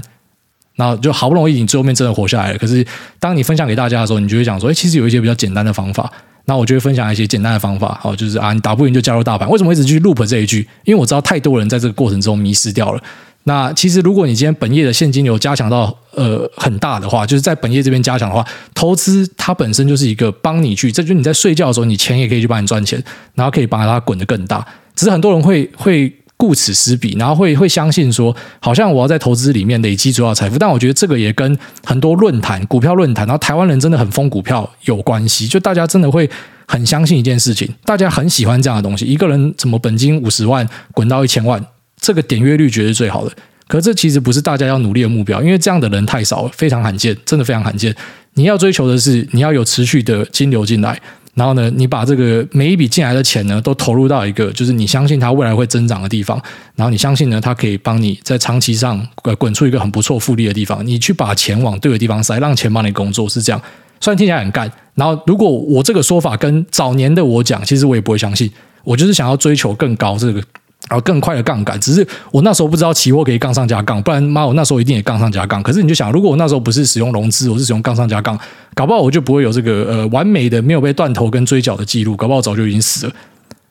[0.82, 2.58] 然后就好不容易你最后面真的活下来了。
[2.58, 2.84] 可是
[3.20, 6.12] 当你分享给大家的时候，你就会讲说，哎，其实有一些比较简单的方法。
[6.46, 8.00] 那我就会分享一些简单的方法。
[8.02, 9.48] 好，就是啊，你打不赢就加入大盘。
[9.48, 10.68] 为什么一直去 loop 这一句？
[10.86, 13.04] 因为我知道太多人在这个过程中迷失掉了。
[13.44, 23.02] 那其实如果你今天本业的现金流加强到呃很大的话，就是在本业这边加强的话，投资它本身就是一个帮你去，这就是你在睡觉的时候，你钱也可以去帮你赚钱，
[23.36, 24.66] 然后可以把它滚得更大。
[24.96, 26.12] 只是很多人会会
[26.42, 30.58] 顾此失彼，然后会会相信说，好像我要在投资里面累积主要财富。
[30.58, 35.48] 但我觉得这个也跟很多论坛、股票论坛，然后台湾人真的很疯股票有关系。
[35.48, 36.28] 就大家真的会
[36.66, 39.06] 很相信一件事情，大家很喜欢这样的东西。
[39.06, 41.64] 一个人怎么本金五十万滚到一千万，
[42.00, 43.32] 这个点阅率绝对是最好的。
[43.68, 47.96] 可这其实不是大家要努力的目标，因为这样的人太少，非常罕见，真的非常罕见。
[48.34, 51.00] 你要追求的是，你要有持续的金流进来。
[51.34, 56.42] 然后呢，你把这个每一笔进来的钱呢，都投入到一个就是你相信它未来会增长的地方。
[56.76, 59.02] 然后你相信呢，它可以帮你在长期上
[59.38, 60.86] 滚出一个很不错复利的地方。
[60.86, 63.62] 你去把钱往对的地方塞，让钱帮你工作，是这样。
[64.00, 68.52] 虽然听起来很干，然后如果我这个说法跟早年的我讲，其实我也不会相信。
[68.84, 70.42] 我就是想要追求更高这个。
[70.92, 75.64] 然后更快的杠杆，只是我那时候不知道期货可以杠上加杠，不然妈我那时候一定也杠上加杠。
[75.64, 78.38] 可是你就想，如果我那时候不是使用融资，我是使用杠上加杠，
[78.76, 83.14] 搞不好我就不会有这个呃完美的没有被断头跟追缴的记录，搞不好早就已经死了。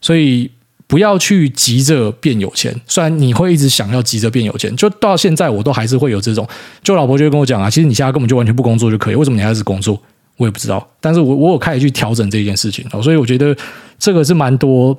[0.01, 0.51] 所以
[0.87, 6.49] 不要去急着变有钱，虽然你会一直想要急着变有钱，就到现在我都还是会有这种。
[6.83, 10.01] 就老婆就会跟我讲啊，其实你现在根本就完全不工作就可以，为什么你还是工作？
[10.39, 13.55] 我也不知道，但是我我有开始去调整这件事情，所以我觉得
[13.99, 14.99] 这个是蛮多。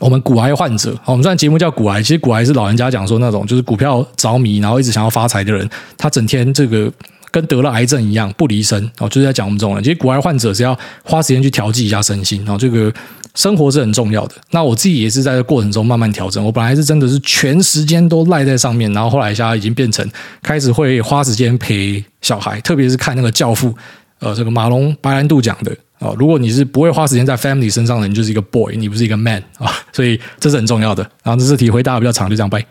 [0.00, 6.92] 我们股癌患者，我们虽然节目叫股癌，其实股癌是老人家讲说那种就是股票着迷，然后一直想要发财的人，他整天这个
[7.30, 9.82] 跟得了癌症一样不离身哦，就是在讲我们这种人。
[9.82, 12.92] 其实股癌患者是要花时间去调剂一下身心，然后这个
[13.34, 14.34] 生活是很重要的。
[14.50, 16.44] 那我自己也是在这过程中慢慢调整。
[16.44, 20.08] 我本来是真的是全时间都赖在上面，然后后来现在已经变成
[20.42, 23.74] 开始会花时间陪小孩，特别是看那个教父，
[24.20, 25.76] 呃，这个马龙白兰度讲的。
[25.98, 31.02] 啊，如果你是不会花时间在 family 身上的，你就是一个 boy，你不是一个 man 啊，所以这是很重要的。
[31.24, 32.64] 然后这次题回答比较长，就这样拜。